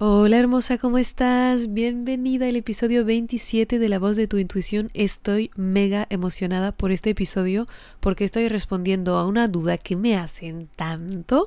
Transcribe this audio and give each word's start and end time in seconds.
Hola 0.00 0.38
hermosa, 0.38 0.78
¿cómo 0.78 0.96
estás? 0.98 1.72
Bienvenida 1.72 2.46
al 2.46 2.54
episodio 2.54 3.04
27 3.04 3.80
de 3.80 3.88
La 3.88 3.98
voz 3.98 4.14
de 4.14 4.28
tu 4.28 4.38
intuición. 4.38 4.92
Estoy 4.94 5.50
mega 5.56 6.06
emocionada 6.08 6.70
por 6.70 6.92
este 6.92 7.10
episodio 7.10 7.66
porque 7.98 8.24
estoy 8.24 8.46
respondiendo 8.46 9.16
a 9.16 9.26
una 9.26 9.48
duda 9.48 9.76
que 9.76 9.96
me 9.96 10.16
hacen 10.16 10.68
tanto 10.76 11.46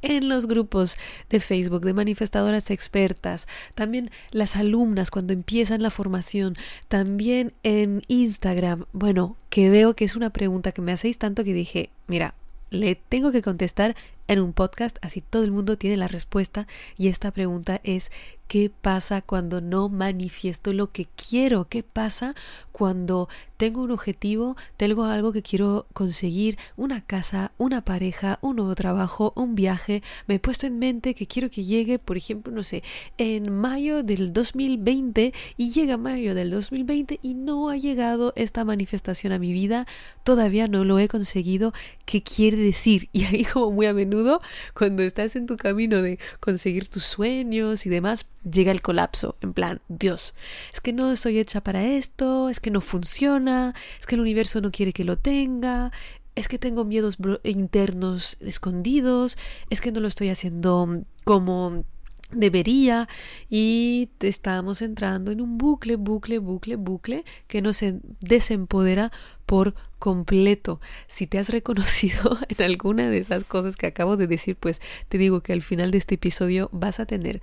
en 0.00 0.28
los 0.28 0.46
grupos 0.46 0.96
de 1.28 1.40
Facebook 1.40 1.84
de 1.84 1.92
manifestadoras 1.92 2.70
expertas, 2.70 3.48
también 3.74 4.12
las 4.30 4.54
alumnas 4.54 5.10
cuando 5.10 5.32
empiezan 5.32 5.82
la 5.82 5.90
formación, 5.90 6.54
también 6.86 7.52
en 7.64 8.02
Instagram. 8.06 8.84
Bueno, 8.92 9.34
que 9.50 9.70
veo 9.70 9.96
que 9.96 10.04
es 10.04 10.14
una 10.14 10.30
pregunta 10.30 10.70
que 10.70 10.82
me 10.82 10.92
hacéis 10.92 11.18
tanto 11.18 11.42
que 11.42 11.52
dije, 11.52 11.90
mira, 12.06 12.36
le 12.70 12.94
tengo 12.94 13.32
que 13.32 13.42
contestar 13.42 13.96
en 14.28 14.40
un 14.40 14.52
podcast, 14.52 14.98
así 15.00 15.20
todo 15.20 15.42
el 15.42 15.50
mundo 15.50 15.76
tiene 15.76 15.96
la 15.96 16.08
respuesta 16.08 16.66
y 16.96 17.08
esta 17.08 17.32
pregunta 17.32 17.80
es 17.82 18.12
¿qué 18.48 18.70
pasa 18.70 19.22
cuando 19.22 19.60
no 19.60 19.88
manifiesto 19.88 20.72
lo 20.72 20.90
que 20.90 21.06
quiero? 21.06 21.68
¿Qué 21.68 21.82
pasa 21.82 22.34
cuando 22.72 23.28
tengo 23.58 23.82
un 23.82 23.90
objetivo, 23.90 24.56
tengo 24.76 25.04
algo 25.04 25.32
que 25.32 25.42
quiero 25.42 25.86
conseguir, 25.92 26.56
una 26.76 27.04
casa, 27.04 27.50
una 27.58 27.84
pareja, 27.84 28.38
un 28.40 28.56
nuevo 28.56 28.74
trabajo, 28.76 29.32
un 29.34 29.56
viaje, 29.56 30.02
me 30.28 30.36
he 30.36 30.38
puesto 30.38 30.66
en 30.66 30.78
mente 30.78 31.14
que 31.14 31.26
quiero 31.26 31.50
que 31.50 31.64
llegue, 31.64 31.98
por 31.98 32.16
ejemplo, 32.16 32.52
no 32.52 32.62
sé, 32.62 32.84
en 33.18 33.52
mayo 33.52 34.04
del 34.04 34.32
2020 34.32 35.34
y 35.56 35.70
llega 35.72 35.96
mayo 35.96 36.36
del 36.36 36.52
2020 36.52 37.18
y 37.20 37.34
no 37.34 37.68
ha 37.68 37.76
llegado 37.76 38.32
esta 38.36 38.64
manifestación 38.64 39.32
a 39.32 39.40
mi 39.40 39.52
vida, 39.52 39.86
todavía 40.22 40.68
no 40.68 40.84
lo 40.84 41.00
he 41.00 41.08
conseguido, 41.08 41.74
¿qué 42.06 42.22
quiere 42.22 42.56
decir? 42.56 43.08
Y 43.18 43.24
ahí 43.24 43.44
como 43.44 43.72
muy 43.72 43.86
a 43.86 43.94
menudo 43.94 44.40
cuando 44.74 45.02
estás 45.02 45.34
en 45.34 45.46
tu 45.46 45.56
camino 45.56 46.02
de 46.02 46.20
conseguir 46.38 46.86
tus 46.86 47.02
sueños 47.02 47.84
y 47.84 47.90
demás, 47.90 48.26
llega 48.50 48.72
el 48.72 48.82
colapso, 48.82 49.36
en 49.40 49.52
plan, 49.52 49.80
Dios, 49.88 50.34
es 50.72 50.80
que 50.80 50.92
no 50.92 51.10
estoy 51.12 51.38
hecha 51.38 51.62
para 51.62 51.84
esto, 51.84 52.48
es 52.48 52.60
que 52.60 52.70
no 52.70 52.80
funciona, 52.80 53.74
es 53.98 54.06
que 54.06 54.14
el 54.14 54.20
universo 54.20 54.60
no 54.60 54.70
quiere 54.70 54.92
que 54.92 55.04
lo 55.04 55.16
tenga, 55.16 55.92
es 56.34 56.48
que 56.48 56.58
tengo 56.58 56.84
miedos 56.84 57.18
internos 57.42 58.36
escondidos, 58.40 59.36
es 59.70 59.80
que 59.80 59.92
no 59.92 60.00
lo 60.00 60.08
estoy 60.08 60.28
haciendo 60.28 61.04
como 61.24 61.84
debería 62.30 63.08
y 63.48 64.10
estamos 64.20 64.82
entrando 64.82 65.30
en 65.30 65.40
un 65.40 65.56
bucle, 65.58 65.96
bucle, 65.96 66.38
bucle, 66.38 66.76
bucle 66.76 67.24
que 67.46 67.62
nos 67.62 67.82
desempodera 68.20 69.10
por 69.46 69.74
completo. 69.98 70.80
Si 71.06 71.26
te 71.26 71.38
has 71.38 71.48
reconocido 71.48 72.38
en 72.48 72.64
alguna 72.64 73.08
de 73.08 73.18
esas 73.18 73.44
cosas 73.44 73.76
que 73.76 73.86
acabo 73.86 74.16
de 74.16 74.26
decir, 74.26 74.56
pues 74.56 74.80
te 75.08 75.18
digo 75.18 75.42
que 75.42 75.52
al 75.52 75.62
final 75.62 75.90
de 75.90 75.98
este 75.98 76.16
episodio 76.16 76.68
vas 76.72 77.00
a 77.00 77.06
tener 77.06 77.40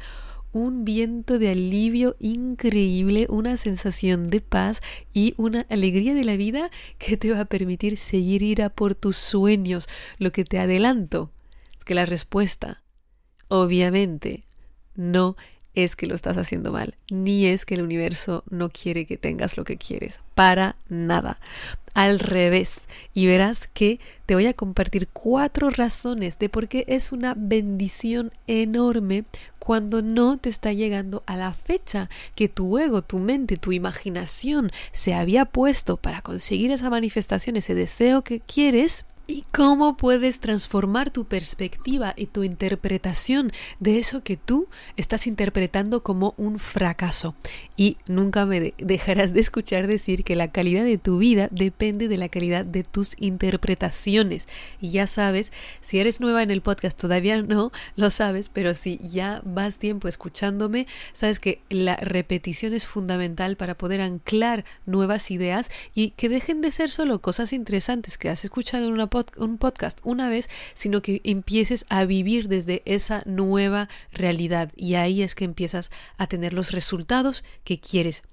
un 0.56 0.86
viento 0.86 1.38
de 1.38 1.50
alivio 1.50 2.16
increíble, 2.17 3.28
una 3.30 3.58
sensación 3.58 4.30
de 4.30 4.39
paz 4.39 4.81
y 5.14 5.34
una 5.36 5.66
alegría 5.70 6.14
de 6.14 6.23
la 6.23 6.38
vida 6.38 6.72
que 6.97 7.17
te 7.17 7.30
va 7.30 7.42
a 7.42 7.45
permitir 7.45 7.97
seguir 7.97 8.42
ir 8.42 8.62
a 8.62 8.70
por 8.70 8.95
tus 8.95 9.17
sueños. 9.17 9.90
Lo 10.18 10.31
que 10.31 10.46
te 10.46 10.57
adelanto 10.57 11.29
es 11.78 11.84
que 11.84 11.94
la 11.94 12.06
respuesta, 12.06 12.84
obviamente, 13.50 14.44
no 14.96 15.35
es 15.74 15.97
que 15.97 16.07
lo 16.07 16.16
estás 16.16 16.38
haciendo 16.38 16.72
mal, 16.72 16.96
ni 17.12 17.47
es 17.47 17.66
que 17.66 17.75
el 17.75 17.81
universo 17.81 18.46
no 18.50 18.69
quiere 18.69 19.06
que 19.06 19.18
tengas 19.18 19.58
lo 19.58 19.66
que 19.66 19.75
quieres, 19.75 20.22
para 20.35 20.78
nada. 20.88 21.41
Al 21.94 22.19
revés, 22.19 22.84
y 23.13 23.25
verás 23.25 23.68
que 23.68 24.00
te 24.25 24.35
voy 24.35 24.47
a 24.47 24.53
compartir 24.53 25.08
cuatro 25.09 25.69
razones 25.69 26.40
de 26.40 26.50
por 26.50 26.68
qué 26.68 26.85
es 26.88 27.12
una 27.12 27.35
bendición 27.38 28.31
enorme 28.47 29.25
cuando 29.66 30.03
no 30.03 30.38
te 30.38 30.48
está 30.48 30.74
llegando 30.74 31.24
a 31.26 31.36
la 31.36 31.52
fecha 31.52 32.08
que 32.36 32.48
tu 32.48 32.78
ego, 32.78 33.02
tu 33.02 33.18
mente, 33.18 33.58
tu 33.58 33.72
imaginación 33.72 34.72
se 34.92 35.16
había 35.16 35.46
puesto 35.46 35.98
para 35.98 36.22
conseguir 36.22 36.70
esa 36.70 36.92
manifestación, 36.92 37.56
ese 37.56 37.74
deseo 37.74 38.22
que 38.22 38.42
quieres 38.42 39.06
¿Y 39.28 39.44
cómo 39.52 39.97
puedes 39.97 40.40
transformar 40.40 41.09
tu 41.09 41.25
perspectiva 41.25 42.13
y 42.16 42.28
tu 42.28 42.44
interpretación 42.44 43.52
de 43.80 43.97
eso 43.97 44.22
que 44.22 44.38
tú 44.38 44.68
estás 44.97 45.25
interpretando 45.25 46.03
como 46.03 46.36
un 46.38 46.59
fracaso? 46.59 47.34
Y 47.75 47.97
nunca 48.08 48.46
me 48.46 48.75
dejarás 48.78 49.34
de 49.34 49.40
escuchar 49.40 49.88
decir 49.88 50.24
que 50.24 50.35
la 50.35 50.52
calidad 50.52 50.84
de 50.84 51.00
tu 51.00 51.18
vida 51.18 51.47
depende 51.52 52.08
de 52.08 52.18
la 52.18 52.30
calidad 52.30 52.66
de 52.66 52.84
tus 52.84 53.16
interpretaciones. 53.18 54.47
Y 54.80 54.91
ya 54.91 55.08
sabes, 55.08 55.52
si 55.81 55.97
eres 55.97 56.22
nueva 56.22 56.44
en 56.44 56.52
el 56.52 56.62
podcast 56.62 56.96
todavía 56.96 57.41
no 57.41 57.72
lo 57.96 58.12
sabes, 58.12 58.47
pero 58.50 58.75
si 58.75 59.00
ya 59.00 59.41
vas 59.44 59.78
tiempo 59.78 60.08
escuchándome, 60.08 60.85
sabes 61.14 61.40
que 61.40 61.64
la 61.69 61.96
repetición 61.96 62.75
es 62.75 62.85
fundamental 62.85 63.58
para 63.58 63.75
poder 63.75 64.02
anclar 64.02 64.66
nuevas 64.85 65.31
ideas 65.31 65.72
y 65.96 66.12
que 66.12 66.30
dejen 66.30 66.62
de 66.62 66.72
ser 66.72 66.91
solo 66.91 67.22
cosas 67.22 67.53
interesantes 67.53 68.19
que 68.19 68.30
has 68.30 68.44
escuchado 68.46 68.85
en 68.85 68.94
una 68.94 69.15
un 69.38 69.58
podcast 69.58 70.00
una 70.03 70.30
vez, 70.30 70.50
sino 70.74 71.02
que 71.02 71.22
empieces 71.24 71.86
a 71.90 72.06
vivir 72.06 72.48
desde 72.48 72.81
esa 72.86 73.24
nueva 73.26 73.90
realidad 74.12 74.72
y 74.76 74.96
ahí 74.96 75.22
es 75.22 75.36
que 75.36 75.46
empiezas 75.46 75.92
a 76.18 76.28
tener 76.28 76.53
los 76.53 76.72
resultados 76.72 77.44
que 77.64 77.80
quieres. 77.80 78.24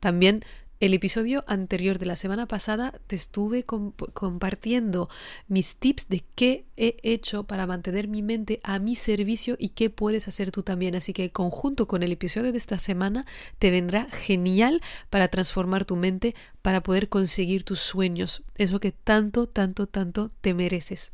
También 0.00 0.44
el 0.82 0.94
episodio 0.94 1.44
anterior 1.46 2.00
de 2.00 2.06
la 2.06 2.16
semana 2.16 2.46
pasada 2.46 2.92
te 3.06 3.14
estuve 3.14 3.64
compartiendo 3.64 5.08
mis 5.46 5.76
tips 5.76 6.08
de 6.08 6.24
qué 6.34 6.64
he 6.76 6.96
hecho 7.04 7.44
para 7.44 7.68
mantener 7.68 8.08
mi 8.08 8.20
mente 8.20 8.58
a 8.64 8.80
mi 8.80 8.96
servicio 8.96 9.54
y 9.60 9.68
qué 9.68 9.90
puedes 9.90 10.26
hacer 10.26 10.50
tú 10.50 10.64
también. 10.64 10.96
Así 10.96 11.12
que 11.12 11.30
conjunto 11.30 11.86
con 11.86 12.02
el 12.02 12.10
episodio 12.10 12.50
de 12.50 12.58
esta 12.58 12.80
semana 12.80 13.26
te 13.60 13.70
vendrá 13.70 14.08
genial 14.10 14.82
para 15.08 15.28
transformar 15.28 15.84
tu 15.84 15.94
mente, 15.94 16.34
para 16.62 16.82
poder 16.82 17.08
conseguir 17.08 17.62
tus 17.62 17.78
sueños, 17.78 18.42
eso 18.56 18.80
que 18.80 18.90
tanto, 18.90 19.46
tanto, 19.46 19.86
tanto 19.86 20.30
te 20.40 20.52
mereces. 20.52 21.12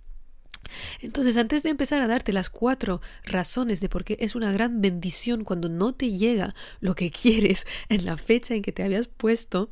Entonces, 1.00 1.36
antes 1.36 1.62
de 1.62 1.70
empezar 1.70 2.00
a 2.02 2.06
darte 2.06 2.32
las 2.32 2.50
cuatro 2.50 3.00
razones 3.24 3.80
de 3.80 3.88
por 3.88 4.04
qué 4.04 4.16
es 4.20 4.34
una 4.34 4.52
gran 4.52 4.80
bendición 4.80 5.44
cuando 5.44 5.68
no 5.68 5.94
te 5.94 6.10
llega 6.10 6.54
lo 6.80 6.94
que 6.94 7.10
quieres 7.12 7.66
en 7.88 8.04
la 8.04 8.16
fecha 8.16 8.54
en 8.54 8.62
que 8.62 8.72
te 8.72 8.82
habías 8.82 9.08
puesto, 9.08 9.70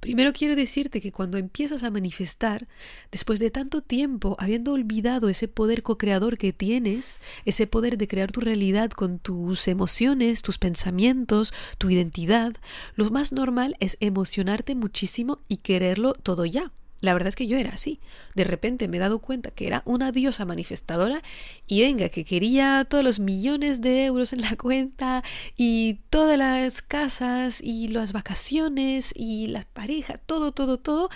Primero 0.00 0.32
quiero 0.32 0.54
decirte 0.54 1.00
que 1.00 1.10
cuando 1.10 1.38
empiezas 1.38 1.82
a 1.82 1.90
manifestar, 1.90 2.68
después 3.10 3.40
de 3.40 3.50
tanto 3.50 3.82
tiempo 3.82 4.36
habiendo 4.38 4.72
olvidado 4.72 5.28
ese 5.28 5.48
poder 5.48 5.82
co-creador 5.82 6.38
que 6.38 6.52
tienes, 6.52 7.18
ese 7.44 7.66
poder 7.66 7.98
de 7.98 8.06
crear 8.06 8.30
tu 8.30 8.40
realidad 8.40 8.90
con 8.92 9.18
tus 9.18 9.66
emociones, 9.66 10.42
tus 10.42 10.58
pensamientos, 10.58 11.52
tu 11.78 11.90
identidad, 11.90 12.54
lo 12.94 13.10
más 13.10 13.32
normal 13.32 13.76
es 13.80 13.96
emocionarte 13.98 14.76
muchísimo 14.76 15.40
y 15.48 15.58
quererlo 15.58 16.12
todo 16.12 16.44
ya. 16.44 16.70
La 17.00 17.12
verdad 17.12 17.28
es 17.28 17.36
que 17.36 17.46
yo 17.46 17.56
era 17.56 17.70
así. 17.70 18.00
De 18.34 18.44
repente 18.44 18.88
me 18.88 18.96
he 18.96 19.00
dado 19.00 19.20
cuenta 19.20 19.50
que 19.50 19.66
era 19.66 19.82
una 19.84 20.10
diosa 20.10 20.44
manifestadora 20.44 21.22
y 21.66 21.82
venga, 21.82 22.08
que 22.08 22.24
quería 22.24 22.84
todos 22.88 23.04
los 23.04 23.20
millones 23.20 23.80
de 23.80 24.06
euros 24.06 24.32
en 24.32 24.40
la 24.40 24.56
cuenta 24.56 25.22
y 25.56 26.00
todas 26.10 26.36
las 26.36 26.82
casas 26.82 27.60
y 27.62 27.88
las 27.88 28.12
vacaciones 28.12 29.12
y 29.14 29.46
las 29.48 29.64
parejas, 29.64 30.20
todo, 30.26 30.52
todo, 30.52 30.78
todo, 30.78 31.08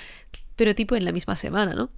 pero 0.56 0.74
tipo 0.74 0.94
en 0.94 1.04
la 1.04 1.12
misma 1.12 1.36
semana, 1.36 1.74
¿no? 1.74 1.90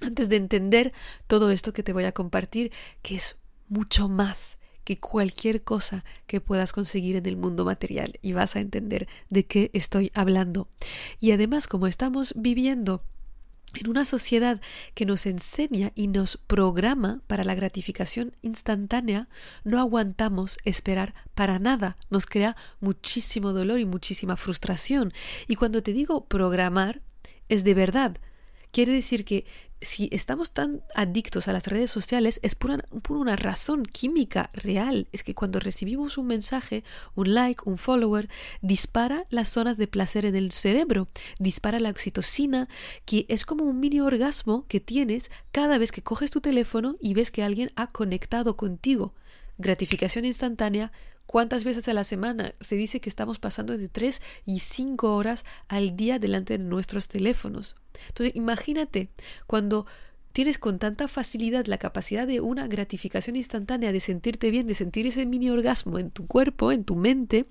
Antes 0.00 0.28
de 0.28 0.36
entender 0.36 0.92
todo 1.26 1.50
esto 1.50 1.72
que 1.72 1.82
te 1.82 1.92
voy 1.92 2.04
a 2.04 2.12
compartir, 2.12 2.72
que 3.02 3.16
es 3.16 3.36
mucho 3.68 4.08
más 4.08 4.58
que 4.84 4.96
cualquier 4.96 5.62
cosa 5.62 6.04
que 6.26 6.40
puedas 6.40 6.72
conseguir 6.72 7.16
en 7.16 7.26
el 7.26 7.36
mundo 7.36 7.64
material 7.64 8.18
y 8.20 8.32
vas 8.32 8.56
a 8.56 8.60
entender 8.60 9.06
de 9.30 9.46
qué 9.46 9.70
estoy 9.74 10.10
hablando. 10.14 10.68
Y 11.20 11.32
además, 11.32 11.68
como 11.68 11.86
estamos 11.86 12.34
viviendo 12.36 13.04
en 13.74 13.88
una 13.88 14.04
sociedad 14.04 14.60
que 14.94 15.06
nos 15.06 15.26
enseña 15.26 15.92
y 15.94 16.08
nos 16.08 16.36
programa 16.36 17.20
para 17.26 17.44
la 17.44 17.54
gratificación 17.54 18.34
instantánea, 18.42 19.28
no 19.64 19.80
aguantamos 19.80 20.58
esperar 20.64 21.14
para 21.34 21.58
nada. 21.58 21.96
Nos 22.10 22.26
crea 22.26 22.56
muchísimo 22.80 23.52
dolor 23.52 23.80
y 23.80 23.86
muchísima 23.86 24.36
frustración. 24.36 25.12
Y 25.48 25.56
cuando 25.56 25.82
te 25.82 25.92
digo 25.92 26.26
programar, 26.26 27.02
es 27.48 27.64
de 27.64 27.74
verdad 27.74 28.16
Quiere 28.72 28.92
decir 28.92 29.26
que 29.26 29.44
si 29.82 30.08
estamos 30.12 30.52
tan 30.52 30.82
adictos 30.94 31.46
a 31.46 31.52
las 31.52 31.66
redes 31.66 31.90
sociales 31.90 32.40
es 32.42 32.54
por 32.54 32.70
una, 32.70 32.84
por 33.02 33.18
una, 33.18 33.36
razón 33.36 33.84
química 33.84 34.50
real. 34.54 35.08
Es 35.12 35.22
que 35.24 35.34
cuando 35.34 35.60
recibimos 35.60 36.16
un 36.16 36.28
mensaje, 36.28 36.82
un 37.14 37.34
like, 37.34 37.64
un 37.66 37.76
follower, 37.76 38.30
dispara 38.62 39.26
las 39.28 39.48
zonas 39.48 39.76
de 39.76 39.88
placer 39.88 40.24
en 40.24 40.36
el 40.36 40.52
cerebro, 40.52 41.08
dispara 41.38 41.80
la 41.80 41.90
oxitocina, 41.90 42.66
que 43.04 43.26
es 43.28 43.44
como 43.44 43.64
un 43.64 43.78
mini 43.78 44.00
orgasmo 44.00 44.64
que 44.68 44.80
tienes 44.80 45.30
cada 45.50 45.76
vez 45.76 45.92
que 45.92 46.02
coges 46.02 46.30
tu 46.30 46.40
teléfono 46.40 46.96
y 46.98 47.12
ves 47.12 47.30
que 47.30 47.42
alguien 47.42 47.72
ha 47.76 47.88
conectado 47.88 48.56
contigo. 48.56 49.12
Gratificación 49.58 50.24
instantánea, 50.24 50.92
¿Cuántas 51.32 51.64
veces 51.64 51.88
a 51.88 51.94
la 51.94 52.04
semana 52.04 52.52
se 52.60 52.76
dice 52.76 53.00
que 53.00 53.08
estamos 53.08 53.38
pasando 53.38 53.78
de 53.78 53.88
3 53.88 54.20
y 54.44 54.58
5 54.58 55.16
horas 55.16 55.46
al 55.66 55.96
día 55.96 56.18
delante 56.18 56.58
de 56.58 56.62
nuestros 56.62 57.08
teléfonos? 57.08 57.74
Entonces, 58.08 58.36
imagínate 58.36 59.08
cuando 59.46 59.86
tienes 60.32 60.58
con 60.58 60.78
tanta 60.78 61.08
facilidad 61.08 61.64
la 61.64 61.78
capacidad 61.78 62.26
de 62.26 62.42
una 62.42 62.66
gratificación 62.66 63.36
instantánea, 63.36 63.92
de 63.92 64.00
sentirte 64.00 64.50
bien, 64.50 64.66
de 64.66 64.74
sentir 64.74 65.06
ese 65.06 65.24
mini 65.24 65.48
orgasmo 65.48 65.98
en 65.98 66.10
tu 66.10 66.26
cuerpo, 66.26 66.70
en 66.70 66.84
tu 66.84 66.96
mente, 66.96 67.46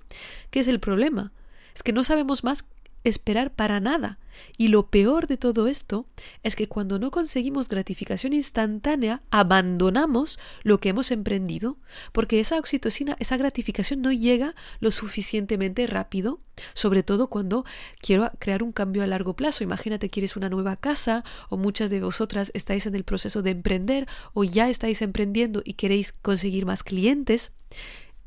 ¿qué 0.51 0.60
es 0.60 0.68
el 0.68 0.80
problema? 0.80 1.33
Es 1.74 1.81
que 1.81 1.92
no 1.92 2.04
sabemos 2.04 2.44
más 2.44 2.63
esperar 3.03 3.53
para 3.53 3.80
nada. 3.80 4.19
Y 4.57 4.69
lo 4.69 4.89
peor 4.89 5.27
de 5.27 5.38
todo 5.38 5.68
esto 5.68 6.06
es 6.44 6.56
que 6.56 6.68
cuando 6.68 7.00
no 7.00 7.12
conseguimos 7.12 7.68
gratificación 7.68 8.33
instantánea, 8.33 9.21
abandonamos 9.30 10.39
lo 10.63 10.80
que 10.80 10.89
hemos 10.89 11.12
emprendido, 11.12 11.77
porque 12.12 12.39
esa 12.39 12.57
oxitocina, 12.57 13.18
esa 13.19 13.38
gratificación 13.38 14.01
no 14.01 14.12
llega 14.12 14.56
lo 14.80 14.92
suficientemente 14.92 15.86
rápido, 15.88 16.39
sobre 16.74 17.03
todo 17.03 17.27
cuando 17.27 17.65
quiero 18.00 18.31
crear 18.39 18.63
un 18.63 18.71
cambio 18.71 19.04
a 19.04 19.07
largo 19.07 19.36
plazo. 19.36 19.63
Imagínate, 19.63 20.09
quieres 20.09 20.36
una 20.36 20.50
nueva 20.50 20.75
casa, 20.75 21.24
o 21.50 21.57
muchas 21.57 21.89
de 21.89 22.01
vosotras 22.01 22.51
estáis 22.54 22.86
en 22.86 22.95
el 22.95 23.04
proceso 23.04 23.42
de 23.42 23.51
emprender, 23.51 24.07
o 24.33 24.44
ya 24.44 24.69
estáis 24.69 25.01
emprendiendo 25.01 25.62
y 25.63 25.74
queréis 25.74 26.13
conseguir 26.13 26.65
más 26.65 26.83
clientes. 26.83 27.51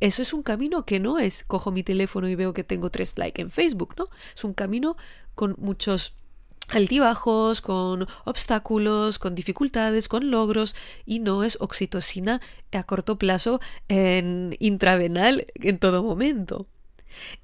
Eso 0.01 0.23
es 0.23 0.33
un 0.33 0.43
camino 0.43 0.85
que 0.85 1.01
no 1.01 1.19
es 1.19 1.45
cojo 1.45 1.71
mi 1.71 1.83
teléfono 1.83 2.29
y 2.29 2.35
veo 2.35 2.53
que 2.53 2.65
tengo 2.65 2.91
tres 2.91 3.17
likes 3.17 3.41
en 3.41 3.51
Facebook, 3.51 3.95
¿no? 3.97 4.09
Es 4.35 4.45
un 4.45 4.55
camino 4.55 4.97
con 5.35 5.55
muchos 5.59 6.15
altibajos, 6.71 7.61
con 7.61 8.07
obstáculos, 8.25 9.19
con 9.19 9.35
dificultades, 9.35 10.09
con 10.09 10.31
logros 10.31 10.75
y 11.05 11.21
no 11.21 11.45
es 11.45 11.59
oxitocina 11.61 12.41
a 12.73 12.83
corto 12.85 13.19
plazo 13.19 13.61
en 13.89 14.57
intravenal 14.59 15.47
en 15.55 15.79
todo 15.79 16.03
momento. 16.03 16.67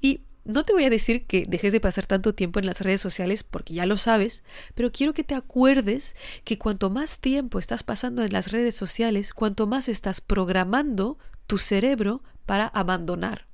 Y 0.00 0.22
no 0.44 0.64
te 0.64 0.72
voy 0.72 0.84
a 0.84 0.90
decir 0.90 1.26
que 1.26 1.44
dejes 1.46 1.72
de 1.72 1.80
pasar 1.80 2.06
tanto 2.06 2.34
tiempo 2.34 2.58
en 2.58 2.66
las 2.66 2.80
redes 2.80 3.00
sociales 3.00 3.44
porque 3.44 3.74
ya 3.74 3.86
lo 3.86 3.96
sabes, 3.96 4.42
pero 4.74 4.90
quiero 4.90 5.12
que 5.12 5.24
te 5.24 5.34
acuerdes 5.34 6.16
que 6.44 6.58
cuanto 6.58 6.90
más 6.90 7.18
tiempo 7.18 7.58
estás 7.58 7.82
pasando 7.82 8.24
en 8.24 8.32
las 8.32 8.50
redes 8.50 8.74
sociales, 8.74 9.32
cuanto 9.32 9.66
más 9.66 9.88
estás 9.88 10.20
programando 10.20 11.18
tu 11.46 11.58
cerebro 11.58 12.22
para 12.50 12.66
abandonar. 12.66 13.46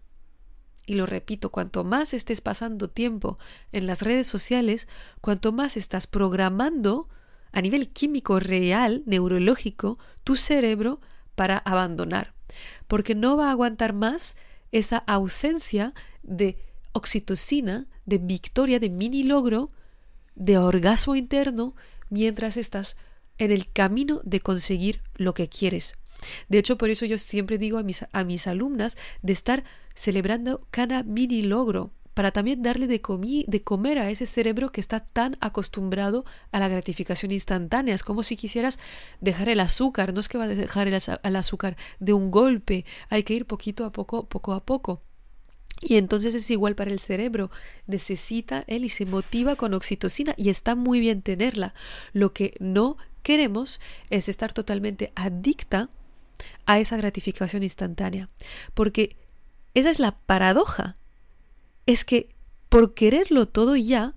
Y 0.86 0.94
lo 0.94 1.04
repito, 1.04 1.52
cuanto 1.52 1.84
más 1.84 2.14
estés 2.14 2.40
pasando 2.40 2.88
tiempo 2.88 3.36
en 3.70 3.86
las 3.86 4.00
redes 4.00 4.26
sociales, 4.26 4.88
cuanto 5.20 5.52
más 5.52 5.76
estás 5.76 6.06
programando 6.06 7.10
a 7.52 7.60
nivel 7.60 7.90
químico 7.90 8.40
real, 8.40 9.02
neurológico, 9.04 9.98
tu 10.24 10.34
cerebro 10.34 10.98
para 11.34 11.58
abandonar. 11.58 12.32
Porque 12.86 13.14
no 13.14 13.36
va 13.36 13.48
a 13.48 13.50
aguantar 13.50 13.92
más 13.92 14.34
esa 14.72 14.96
ausencia 14.96 15.92
de 16.22 16.56
oxitocina, 16.92 17.88
de 18.06 18.16
victoria, 18.16 18.80
de 18.80 18.88
mini 18.88 19.24
logro, 19.24 19.68
de 20.36 20.56
orgasmo 20.56 21.16
interno, 21.16 21.74
mientras 22.08 22.56
estás 22.56 22.96
en 23.38 23.50
el 23.50 23.70
camino 23.70 24.20
de 24.24 24.40
conseguir 24.40 25.02
lo 25.14 25.34
que 25.34 25.48
quieres. 25.48 25.96
De 26.48 26.58
hecho, 26.58 26.78
por 26.78 26.90
eso 26.90 27.04
yo 27.04 27.18
siempre 27.18 27.58
digo 27.58 27.78
a 27.78 27.82
mis, 27.82 28.04
a 28.12 28.24
mis 28.24 28.46
alumnas 28.46 28.96
de 29.22 29.32
estar 29.32 29.64
celebrando 29.94 30.66
cada 30.70 31.02
mini 31.02 31.42
logro 31.42 31.92
para 32.16 32.30
también 32.30 32.62
darle 32.62 32.86
de, 32.86 33.02
de 33.46 33.62
comer 33.62 33.98
a 33.98 34.08
ese 34.08 34.24
cerebro 34.24 34.72
que 34.72 34.80
está 34.80 35.00
tan 35.00 35.36
acostumbrado 35.42 36.24
a 36.50 36.58
la 36.58 36.68
gratificación 36.68 37.30
instantánea. 37.30 37.94
Es 37.94 38.02
como 38.02 38.22
si 38.22 38.36
quisieras 38.36 38.78
dejar 39.20 39.50
el 39.50 39.60
azúcar, 39.60 40.14
no 40.14 40.20
es 40.20 40.30
que 40.30 40.38
va 40.38 40.44
a 40.44 40.48
dejar 40.48 40.88
el, 40.88 40.98
el 41.22 41.36
azúcar 41.36 41.76
de 42.00 42.14
un 42.14 42.30
golpe, 42.30 42.86
hay 43.10 43.22
que 43.22 43.34
ir 43.34 43.44
poquito 43.44 43.84
a 43.84 43.92
poco, 43.92 44.26
poco 44.30 44.54
a 44.54 44.64
poco. 44.64 45.02
Y 45.82 45.96
entonces 45.96 46.34
es 46.34 46.50
igual 46.50 46.74
para 46.74 46.90
el 46.90 47.00
cerebro, 47.00 47.50
necesita 47.86 48.64
él 48.66 48.86
y 48.86 48.88
se 48.88 49.04
motiva 49.04 49.56
con 49.56 49.74
oxitocina 49.74 50.32
y 50.38 50.48
está 50.48 50.74
muy 50.74 51.00
bien 51.00 51.20
tenerla. 51.20 51.74
Lo 52.14 52.32
que 52.32 52.54
no 52.60 52.96
queremos 53.26 53.80
es 54.08 54.28
estar 54.28 54.52
totalmente 54.52 55.10
adicta 55.16 55.90
a 56.64 56.78
esa 56.78 56.96
gratificación 56.96 57.64
instantánea. 57.64 58.28
Porque 58.72 59.16
esa 59.74 59.90
es 59.90 59.98
la 59.98 60.12
paradoja. 60.16 60.94
Es 61.86 62.04
que 62.04 62.28
por 62.68 62.94
quererlo 62.94 63.48
todo 63.48 63.74
ya, 63.74 64.14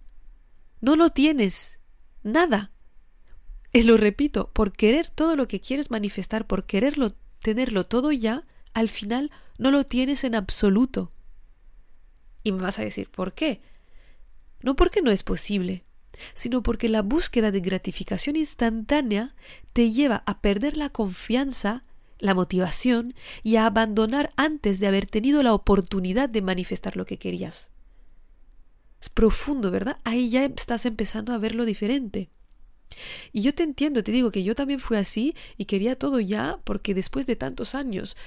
no 0.79 0.95
lo 0.95 1.09
tienes. 1.09 1.79
Nada. 2.21 2.69
Y 3.73 3.81
lo 3.81 3.97
repito, 3.97 4.51
por 4.53 4.73
querer 4.73 5.09
todo 5.09 5.35
lo 5.35 5.47
que 5.47 5.59
quieres 5.59 5.89
manifestar, 5.89 6.45
por 6.45 6.67
quererlo, 6.67 7.15
tenerlo 7.41 7.87
todo 7.87 8.11
ya, 8.11 8.43
al 8.75 8.89
final 8.89 9.31
no 9.57 9.71
lo 9.71 9.85
tienes 9.85 10.23
en 10.23 10.35
absoluto. 10.35 11.11
Y 12.43 12.51
me 12.51 12.61
vas 12.61 12.77
a 12.77 12.83
decir, 12.83 13.09
¿por 13.09 13.33
qué? 13.33 13.59
No 14.61 14.75
porque 14.75 15.01
no 15.01 15.09
es 15.09 15.23
posible, 15.23 15.83
sino 16.33 16.63
porque 16.63 16.89
la 16.89 17.01
búsqueda 17.01 17.51
de 17.51 17.61
gratificación 17.61 18.35
instantánea 18.35 19.35
te 19.73 19.91
lleva 19.91 20.23
a 20.25 20.41
perder 20.41 20.77
la 20.77 20.89
confianza 20.89 21.81
la 22.19 22.35
motivación 22.35 23.15
y 23.43 23.55
a 23.55 23.65
abandonar 23.65 24.31
antes 24.35 24.79
de 24.79 24.87
haber 24.87 25.05
tenido 25.05 25.41
la 25.41 25.53
oportunidad 25.53 26.29
de 26.29 26.41
manifestar 26.41 26.95
lo 26.95 27.05
que 27.05 27.17
querías. 27.17 27.71
Es 29.01 29.09
profundo, 29.09 29.71
¿verdad? 29.71 29.97
Ahí 30.03 30.29
ya 30.29 30.45
estás 30.45 30.85
empezando 30.85 31.33
a 31.33 31.37
verlo 31.37 31.65
diferente. 31.65 32.29
Y 33.31 33.41
yo 33.41 33.53
te 33.53 33.63
entiendo, 33.63 34.03
te 34.03 34.11
digo 34.11 34.31
que 34.31 34.43
yo 34.43 34.55
también 34.55 34.79
fui 34.79 34.97
así 34.97 35.35
y 35.57 35.65
quería 35.65 35.97
todo 35.97 36.19
ya 36.19 36.59
porque 36.63 36.93
después 36.93 37.27
de 37.27 37.35
tantos 37.35 37.75
años 37.75 38.17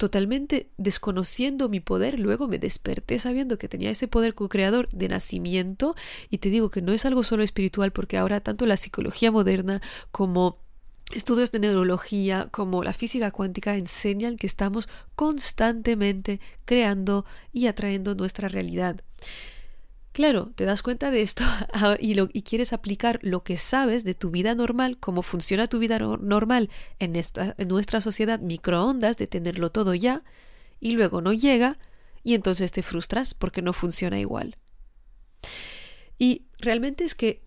totalmente 0.00 0.70
desconociendo 0.78 1.68
mi 1.68 1.80
poder, 1.80 2.18
luego 2.18 2.48
me 2.48 2.58
desperté 2.58 3.18
sabiendo 3.18 3.58
que 3.58 3.68
tenía 3.68 3.90
ese 3.90 4.08
poder 4.08 4.34
co-creador 4.34 4.88
de 4.92 5.08
nacimiento 5.08 5.94
y 6.30 6.38
te 6.38 6.48
digo 6.48 6.70
que 6.70 6.80
no 6.80 6.92
es 6.92 7.04
algo 7.04 7.22
solo 7.22 7.42
espiritual 7.42 7.92
porque 7.92 8.16
ahora 8.16 8.40
tanto 8.40 8.64
la 8.64 8.78
psicología 8.78 9.30
moderna 9.30 9.82
como 10.10 10.56
Estudios 11.12 11.50
de 11.50 11.58
neurología 11.58 12.48
como 12.52 12.82
la 12.82 12.92
física 12.92 13.32
cuántica 13.32 13.76
enseñan 13.76 14.36
que 14.36 14.46
estamos 14.46 14.88
constantemente 15.16 16.40
creando 16.64 17.26
y 17.52 17.66
atrayendo 17.66 18.14
nuestra 18.14 18.48
realidad. 18.48 19.02
Claro, 20.12 20.50
te 20.56 20.64
das 20.64 20.82
cuenta 20.82 21.10
de 21.10 21.22
esto 21.22 21.44
y, 22.00 22.14
lo, 22.14 22.28
y, 22.32 22.42
quieres 22.42 22.72
aplicar 22.72 23.20
lo 23.22 23.44
que 23.44 23.56
sabes 23.56 24.02
de 24.04 24.14
tu 24.14 24.30
vida 24.30 24.54
normal, 24.54 24.98
cómo 24.98 25.22
funciona 25.22 25.68
tu 25.68 25.78
vida 25.78 25.98
normal 25.98 26.68
en, 26.98 27.12
nuestra 27.68 28.00
sociedad 28.00 28.40
microondas, 28.40 29.16
de 29.16 29.26
tenerlo 29.26 29.70
todo 29.70 29.94
ya, 29.94 30.24
y 30.80 30.92
luego 30.92 31.20
no 31.20 31.32
llega, 31.32 31.78
y 32.24 32.34
entonces 32.34 32.72
te 32.72 32.82
frustras 32.82 33.34
porque 33.34 33.62
no 33.62 33.72
funciona 33.72 34.18
igual. 34.18 34.56
Y 36.18 36.46
realmente 36.58 37.04
es 37.04 37.14
que 37.14 37.42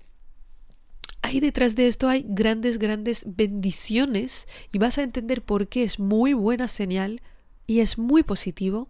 ahí 1.22 1.40
detrás 1.40 1.76
de 1.76 1.88
esto 1.88 2.08
hay 2.08 2.26
grandes, 2.28 2.80
grandes 2.80 3.26
bendiciones 3.28 4.48
y 4.72 4.78
vas 4.78 4.98
a 4.98 5.04
entender 5.04 5.42
por 5.44 5.68
qué 5.68 5.84
es 5.84 6.00
muy 6.00 6.34
buena 6.34 6.68
señal 6.68 7.22
y 7.68 7.82
es 7.82 7.98
muy 7.98 8.24
positivo, 8.24 8.90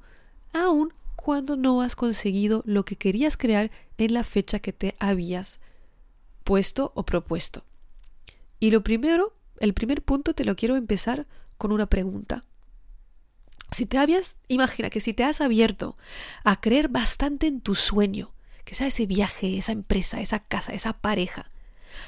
aun 0.54 0.94
cuando 1.16 1.56
no 1.56 1.82
has 1.82 1.96
conseguido 1.96 2.64
lo 2.66 2.86
que 2.86 2.96
querías 2.96 3.38
crear 3.38 3.72
en 3.98 4.14
la 4.14 4.24
fecha 4.24 4.60
que 4.60 4.74
te 4.74 4.96
habías 5.00 5.60
puesto 6.44 6.92
o 6.96 7.04
propuesto. 7.04 7.64
Y 8.60 8.72
lo 8.72 8.84
primero, 8.84 9.34
el 9.60 9.74
primer 9.74 10.04
punto 10.04 10.34
te 10.34 10.46
lo 10.46 10.56
quiero 10.56 10.76
empezar 10.76 11.28
con 11.58 11.72
una 11.72 11.88
pregunta. 11.88 12.44
Si 13.72 13.86
te 13.86 13.98
habías, 13.98 14.38
imagina 14.48 14.90
que 14.90 15.00
si 15.00 15.14
te 15.14 15.24
has 15.24 15.42
abierto 15.42 15.96
a 16.44 16.62
creer 16.62 16.90
bastante 16.90 17.48
en 17.48 17.62
tu 17.62 17.76
sueño, 17.76 18.34
que 18.66 18.76
sea 18.76 18.88
ese 18.88 19.06
viaje, 19.06 19.58
esa 19.58 19.72
empresa, 19.72 20.22
esa 20.22 20.40
casa, 20.40 20.74
esa 20.74 20.94
pareja, 20.94 21.48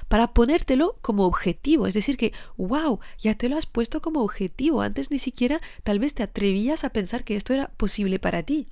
para 0.08 0.34
ponértelo 0.34 0.98
como 1.02 1.26
objetivo. 1.26 1.88
Es 1.88 1.94
decir, 1.94 2.18
que, 2.18 2.34
wow, 2.58 3.00
ya 3.18 3.36
te 3.36 3.50
lo 3.50 3.58
has 3.58 3.66
puesto 3.66 4.02
como 4.02 4.22
objetivo. 4.22 4.82
Antes 4.82 5.12
ni 5.12 5.20
siquiera 5.20 5.60
tal 5.84 6.00
vez 6.00 6.14
te 6.14 6.24
atrevías 6.24 6.84
a 6.84 6.90
pensar 6.90 7.24
que 7.24 7.36
esto 7.36 7.54
era 7.54 7.70
posible 7.70 8.20
para 8.20 8.44
ti. 8.44 8.68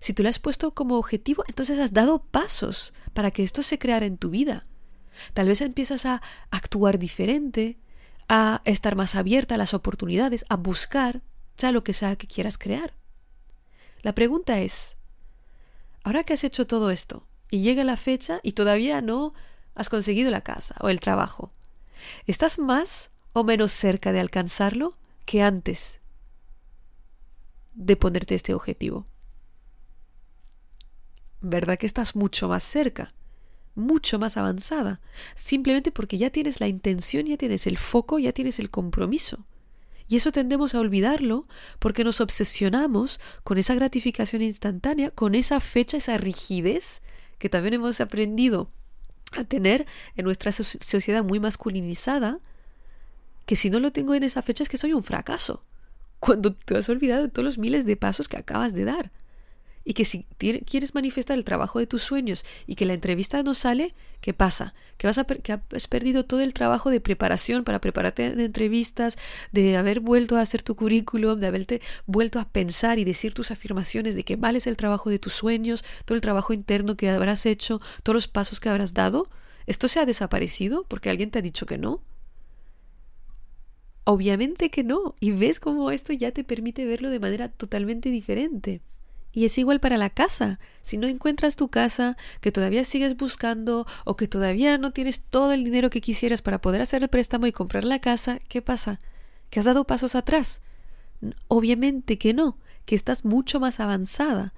Si 0.00 0.12
tú 0.14 0.22
lo 0.22 0.28
has 0.28 0.38
puesto 0.38 0.74
como 0.74 0.98
objetivo, 0.98 1.44
entonces 1.46 1.78
has 1.78 1.92
dado 1.92 2.24
pasos 2.24 2.92
para 3.12 3.30
que 3.30 3.42
esto 3.42 3.62
se 3.62 3.78
creara 3.78 4.06
en 4.06 4.18
tu 4.18 4.30
vida. 4.30 4.64
Tal 5.34 5.46
vez 5.46 5.60
empiezas 5.60 6.06
a 6.06 6.22
actuar 6.50 6.98
diferente, 6.98 7.78
a 8.28 8.62
estar 8.64 8.96
más 8.96 9.14
abierta 9.14 9.54
a 9.54 9.58
las 9.58 9.74
oportunidades, 9.74 10.44
a 10.48 10.56
buscar, 10.56 11.22
sea 11.56 11.70
lo 11.70 11.84
que 11.84 11.92
sea 11.92 12.16
que 12.16 12.26
quieras 12.26 12.58
crear. 12.58 12.94
La 14.02 14.14
pregunta 14.14 14.60
es, 14.60 14.96
ahora 16.02 16.24
que 16.24 16.32
has 16.32 16.42
hecho 16.44 16.66
todo 16.66 16.90
esto 16.90 17.22
y 17.50 17.62
llega 17.62 17.84
la 17.84 17.96
fecha 17.96 18.40
y 18.42 18.52
todavía 18.52 19.00
no 19.00 19.34
has 19.74 19.88
conseguido 19.88 20.30
la 20.30 20.40
casa 20.40 20.74
o 20.80 20.88
el 20.88 20.98
trabajo. 20.98 21.52
¿Estás 22.26 22.58
más 22.58 23.10
o 23.32 23.44
menos 23.44 23.70
cerca 23.70 24.12
de 24.12 24.20
alcanzarlo 24.20 24.96
que 25.24 25.42
antes 25.42 26.00
de 27.74 27.96
ponerte 27.96 28.34
este 28.34 28.54
objetivo? 28.54 29.06
¿Verdad 31.42 31.78
que 31.78 31.86
estás 31.86 32.16
mucho 32.16 32.48
más 32.48 32.62
cerca? 32.62 33.12
mucho 33.74 34.18
más 34.18 34.36
avanzada, 34.36 35.00
simplemente 35.34 35.92
porque 35.92 36.18
ya 36.18 36.30
tienes 36.30 36.60
la 36.60 36.68
intención, 36.68 37.26
ya 37.26 37.36
tienes 37.36 37.66
el 37.66 37.78
foco, 37.78 38.18
ya 38.18 38.32
tienes 38.32 38.58
el 38.58 38.70
compromiso. 38.70 39.46
Y 40.08 40.16
eso 40.16 40.32
tendemos 40.32 40.74
a 40.74 40.80
olvidarlo 40.80 41.46
porque 41.78 42.04
nos 42.04 42.20
obsesionamos 42.20 43.20
con 43.44 43.56
esa 43.56 43.74
gratificación 43.74 44.42
instantánea, 44.42 45.10
con 45.10 45.34
esa 45.34 45.58
fecha, 45.60 45.96
esa 45.96 46.18
rigidez 46.18 47.02
que 47.38 47.48
también 47.48 47.74
hemos 47.74 48.00
aprendido 48.00 48.70
a 49.32 49.44
tener 49.44 49.86
en 50.16 50.24
nuestra 50.26 50.52
sociedad 50.52 51.24
muy 51.24 51.40
masculinizada, 51.40 52.40
que 53.46 53.56
si 53.56 53.70
no 53.70 53.80
lo 53.80 53.90
tengo 53.90 54.14
en 54.14 54.22
esa 54.22 54.42
fecha 54.42 54.62
es 54.62 54.68
que 54.68 54.76
soy 54.76 54.92
un 54.92 55.02
fracaso, 55.02 55.62
cuando 56.20 56.52
te 56.52 56.76
has 56.76 56.88
olvidado 56.90 57.22
de 57.22 57.28
todos 57.28 57.44
los 57.44 57.58
miles 57.58 57.86
de 57.86 57.96
pasos 57.96 58.28
que 58.28 58.36
acabas 58.36 58.74
de 58.74 58.84
dar 58.84 59.12
y 59.84 59.94
que 59.94 60.04
si 60.04 60.26
quieres 60.38 60.94
manifestar 60.94 61.36
el 61.36 61.44
trabajo 61.44 61.78
de 61.78 61.86
tus 61.86 62.02
sueños 62.02 62.44
y 62.66 62.74
que 62.74 62.86
la 62.86 62.94
entrevista 62.94 63.42
no 63.42 63.54
sale, 63.54 63.94
¿qué 64.20 64.32
pasa? 64.32 64.74
Que, 64.96 65.06
vas 65.06 65.20
que 65.42 65.52
has 65.52 65.88
perdido 65.88 66.24
todo 66.24 66.40
el 66.40 66.54
trabajo 66.54 66.90
de 66.90 67.00
preparación 67.00 67.64
para 67.64 67.80
prepararte 67.80 68.26
en 68.26 68.40
entrevistas, 68.40 69.18
de 69.50 69.76
haber 69.76 70.00
vuelto 70.00 70.36
a 70.36 70.40
hacer 70.40 70.62
tu 70.62 70.76
currículum, 70.76 71.40
de 71.40 71.46
haberte 71.46 71.80
vuelto 72.06 72.38
a 72.38 72.48
pensar 72.48 72.98
y 72.98 73.04
decir 73.04 73.34
tus 73.34 73.50
afirmaciones 73.50 74.14
de 74.14 74.24
que 74.24 74.36
vales 74.36 74.66
el 74.66 74.76
trabajo 74.76 75.10
de 75.10 75.18
tus 75.18 75.32
sueños, 75.32 75.84
todo 76.04 76.14
el 76.14 76.22
trabajo 76.22 76.52
interno 76.52 76.96
que 76.96 77.10
habrás 77.10 77.46
hecho, 77.46 77.80
todos 78.02 78.14
los 78.14 78.28
pasos 78.28 78.60
que 78.60 78.68
habrás 78.68 78.94
dado. 78.94 79.26
¿Esto 79.66 79.88
se 79.88 80.00
ha 80.00 80.06
desaparecido 80.06 80.84
porque 80.88 81.10
alguien 81.10 81.30
te 81.30 81.38
ha 81.38 81.42
dicho 81.42 81.66
que 81.66 81.78
no? 81.78 82.02
Obviamente 84.04 84.70
que 84.70 84.82
no. 84.82 85.14
Y 85.20 85.30
ves 85.32 85.60
cómo 85.60 85.90
esto 85.90 86.12
ya 86.12 86.32
te 86.32 86.44
permite 86.44 86.84
verlo 86.84 87.10
de 87.10 87.20
manera 87.20 87.48
totalmente 87.48 88.10
diferente. 88.10 88.80
Y 89.32 89.46
es 89.46 89.56
igual 89.56 89.80
para 89.80 89.96
la 89.96 90.10
casa. 90.10 90.58
Si 90.82 90.98
no 90.98 91.06
encuentras 91.06 91.56
tu 91.56 91.68
casa, 91.68 92.16
que 92.40 92.52
todavía 92.52 92.84
sigues 92.84 93.16
buscando 93.16 93.86
o 94.04 94.16
que 94.16 94.28
todavía 94.28 94.76
no 94.78 94.92
tienes 94.92 95.22
todo 95.22 95.52
el 95.52 95.64
dinero 95.64 95.90
que 95.90 96.02
quisieras 96.02 96.42
para 96.42 96.60
poder 96.60 96.82
hacer 96.82 97.02
el 97.02 97.08
préstamo 97.08 97.46
y 97.46 97.52
comprar 97.52 97.84
la 97.84 98.00
casa, 98.00 98.38
¿qué 98.48 98.60
pasa? 98.60 98.98
¿Que 99.48 99.58
has 99.60 99.64
dado 99.64 99.86
pasos 99.86 100.14
atrás? 100.14 100.60
Obviamente 101.48 102.18
que 102.18 102.34
no, 102.34 102.58
que 102.84 102.94
estás 102.94 103.24
mucho 103.24 103.58
más 103.58 103.80
avanzada. 103.80 104.52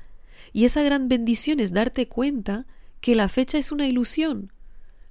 Y 0.52 0.64
esa 0.64 0.82
gran 0.82 1.08
bendición 1.08 1.60
es 1.60 1.72
darte 1.72 2.08
cuenta 2.08 2.66
que 3.00 3.14
la 3.14 3.28
fecha 3.28 3.58
es 3.58 3.70
una 3.70 3.86
ilusión, 3.86 4.52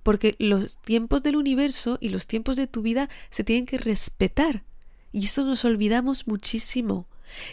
porque 0.02 0.36
los 0.40 0.78
tiempos 0.78 1.24
del 1.24 1.36
universo 1.36 1.98
y 2.02 2.10
los 2.10 2.28
tiempos 2.28 2.56
de 2.56 2.68
tu 2.68 2.82
vida 2.82 3.10
se 3.30 3.44
tienen 3.44 3.66
que 3.66 3.78
respetar. 3.78 4.64
Y 5.12 5.26
eso 5.26 5.46
nos 5.46 5.64
olvidamos 5.64 6.28
muchísimo. 6.28 7.08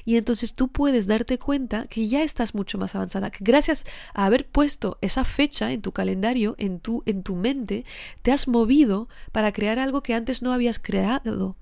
Y 0.04 0.16
entonces 0.16 0.54
tú 0.54 0.68
puedes 0.68 1.06
darte 1.06 1.38
cuenta 1.38 1.86
que 1.86 2.06
ya 2.08 2.22
estás 2.22 2.54
mucho 2.54 2.78
más 2.78 2.94
avanzada, 2.94 3.30
que 3.30 3.44
gracias 3.44 3.84
a 4.14 4.26
haber 4.26 4.46
puesto 4.46 4.98
esa 5.00 5.24
fecha 5.24 5.72
en 5.72 5.82
tu 5.82 5.92
calendario, 5.92 6.54
en 6.58 6.80
tu, 6.80 7.02
en 7.06 7.22
tu 7.22 7.36
mente, 7.36 7.84
te 8.22 8.32
has 8.32 8.48
movido 8.48 9.08
para 9.32 9.52
crear 9.52 9.78
algo 9.78 10.02
que 10.02 10.14
antes 10.14 10.42
no 10.42 10.52
habías 10.52 10.78
creado 10.78 11.56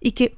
y 0.00 0.12
que 0.12 0.36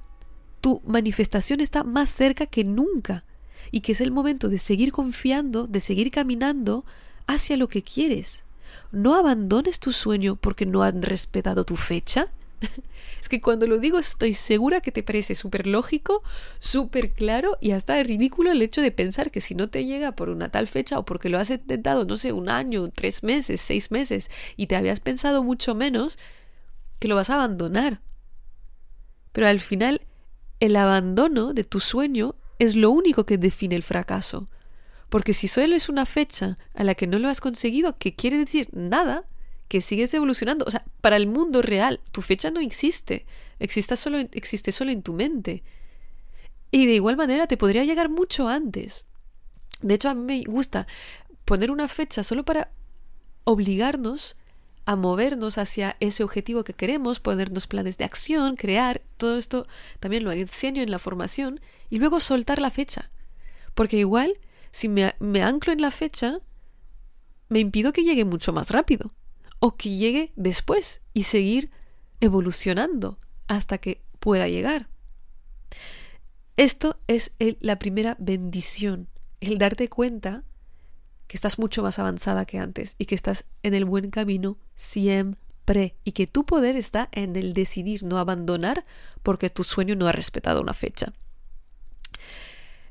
tu 0.61 0.83
manifestación 0.87 1.61
está 1.61 1.85
más 1.85 2.11
cerca 2.11 2.47
que 2.47 2.65
nunca 2.65 3.25
y 3.71 3.81
que 3.81 3.93
es 3.93 4.01
el 4.01 4.11
momento 4.11 4.49
de 4.49 4.59
seguir 4.59 4.93
confiando, 4.93 5.67
de 5.67 5.81
seguir 5.81 6.11
caminando 6.11 6.85
hacia 7.27 7.57
lo 7.57 7.69
que 7.69 7.83
quieres. 7.83 8.45
No 8.93 9.15
abandones 9.15 9.81
tu 9.81 9.93
sueño 9.93 10.37
porque 10.37 10.67
no 10.67 10.83
han 10.83 11.03
respetado 11.03 11.65
tu 11.65 11.77
fecha. 11.77 12.27
Es 13.21 13.29
que 13.29 13.41
cuando 13.41 13.67
lo 13.67 13.79
digo 13.79 13.99
estoy 13.99 14.35
segura 14.35 14.81
que 14.81 14.93
te 14.93 15.03
parece 15.03 15.35
súper 15.35 15.67
lógico, 15.67 16.23
súper 16.61 17.13
claro 17.13 17.57
y 17.61 17.73
hasta 17.73 18.01
ridículo 18.03 18.53
el 18.53 18.63
hecho 18.63 18.83
de 18.83 18.93
pensar 18.93 19.31
que 19.31 19.41
si 19.41 19.55
no 19.55 19.69
te 19.69 19.85
llega 19.85 20.13
por 20.13 20.29
una 20.29 20.51
tal 20.51 20.69
fecha 20.69 20.99
o 20.99 21.05
porque 21.05 21.29
lo 21.29 21.39
has 21.39 21.51
intentado, 21.51 22.05
no 22.05 22.17
sé, 22.17 22.33
un 22.33 22.49
año, 22.49 22.89
tres 22.91 23.23
meses, 23.23 23.61
seis 23.61 23.91
meses 23.91 24.31
y 24.57 24.67
te 24.67 24.77
habías 24.77 25.01
pensado 25.01 25.43
mucho 25.43 25.75
menos, 25.75 26.19
que 26.99 27.09
lo 27.09 27.17
vas 27.17 27.31
a 27.31 27.35
abandonar. 27.35 28.01
Pero 29.33 29.49
al 29.49 29.61
final, 29.61 30.03
el 30.61 30.77
abandono 30.77 31.53
de 31.53 31.65
tu 31.65 31.81
sueño 31.81 32.37
es 32.59 32.77
lo 32.77 32.91
único 32.91 33.27
que 33.27 33.39
define 33.39 33.77
el 33.77 33.83
fracaso. 33.83 34.49
Porque 35.09 35.35
si 35.35 35.49
solo 35.49 35.77
es 35.77 35.89
una 35.89 36.07
fecha 36.07 36.59
a 36.75 36.85
la 36.85 36.95
que 36.95 37.07
no 37.07 37.19
lo 37.19 37.29
has 37.29 37.41
conseguido, 37.41 37.99
que 37.99 38.15
quiere 38.15 38.39
decir 38.39 38.69
nada, 38.73 39.25
que 39.69 39.81
sigues 39.81 40.13
evolucionando. 40.15 40.65
O 40.67 40.71
sea, 40.71 40.85
para 41.01 41.17
el 41.17 41.27
mundo 41.27 41.63
real, 41.63 42.01
tu 42.13 42.23
fecha 42.23 42.51
no 42.51 42.61
existe. 42.61 43.27
Existe 43.59 43.97
solo, 43.97 44.19
existe 44.19 44.73
solo 44.73 44.91
en 44.91 45.03
tu 45.03 45.15
mente. 45.15 45.63
Y 46.71 46.87
de 46.87 46.95
igual 46.95 47.17
manera 47.17 47.47
te 47.47 47.57
podría 47.57 47.85
llegar 47.85 48.09
mucho 48.09 48.49
antes. 48.49 49.05
De 49.83 49.95
hecho, 49.95 50.09
a 50.09 50.15
mí 50.15 50.23
me 50.23 50.45
gusta 50.45 50.87
poner 51.45 51.71
una 51.71 51.89
fecha 51.89 52.25
solo 52.25 52.45
para 52.45 52.71
obligarnos 53.45 54.37
a 54.85 54.95
movernos 54.95 55.59
hacia 55.59 55.97
ese 55.99 56.23
objetivo 56.23 56.63
que 56.63 56.73
queremos, 56.73 57.19
ponernos 57.19 57.67
planes 57.67 57.99
de 57.99 58.05
acción, 58.05 58.55
crear, 58.57 59.03
todo 59.17 59.37
esto 59.37 59.67
también 59.99 60.23
lo 60.23 60.31
enseño 60.31 60.83
en 60.83 60.91
la 60.91 61.01
formación, 61.01 61.61
y 61.91 61.99
luego 61.99 62.21
soltar 62.21 62.61
la 62.61 62.71
fecha. 62.71 63.11
Porque 63.75 63.97
igual, 63.97 64.39
si 64.71 64.89
me, 64.89 65.15
me 65.19 65.43
anclo 65.43 65.73
en 65.73 65.81
la 65.81 65.91
fecha, 65.91 66.39
me 67.49 67.59
impido 67.59 67.93
que 67.93 68.05
llegue 68.05 68.25
mucho 68.25 68.53
más 68.53 68.71
rápido 68.71 69.09
o 69.59 69.77
que 69.77 69.97
llegue 69.97 70.33
después 70.37 71.03
y 71.13 71.25
seguir 71.25 71.71
evolucionando 72.21 73.19
hasta 73.47 73.79
que 73.79 74.03
pueda 74.21 74.49
llegar. 74.49 74.89
Esto 76.57 76.99
es 77.07 77.33
la 77.39 77.79
primera 77.79 78.17
bendición, 78.19 79.09
el 79.41 79.59
darte 79.59 79.89
cuenta 79.89 80.45
que 81.27 81.37
estás 81.37 81.59
mucho 81.59 81.83
más 81.83 81.99
avanzada 81.99 82.47
que 82.47 82.59
antes 82.59 82.95
y 82.99 83.07
que 83.07 83.15
estás 83.15 83.45
en 83.63 83.75
el 83.75 83.85
buen 83.85 84.11
camino 84.11 84.59
siempre 84.75 85.97
y 86.05 86.13
que 86.13 86.27
tu 86.27 86.47
poder 86.47 86.77
está 86.77 87.09
en 87.13 87.37
el 87.37 87.53
decidir 87.53 88.05
no 88.05 88.19
abandonar 88.19 88.87
porque 89.23 89.51
tu 89.51 89.65
sueño 89.65 89.97
no 89.97 90.07
ha 90.07 90.13
respetado 90.13 90.61
una 90.63 90.75
fecha. 90.75 91.13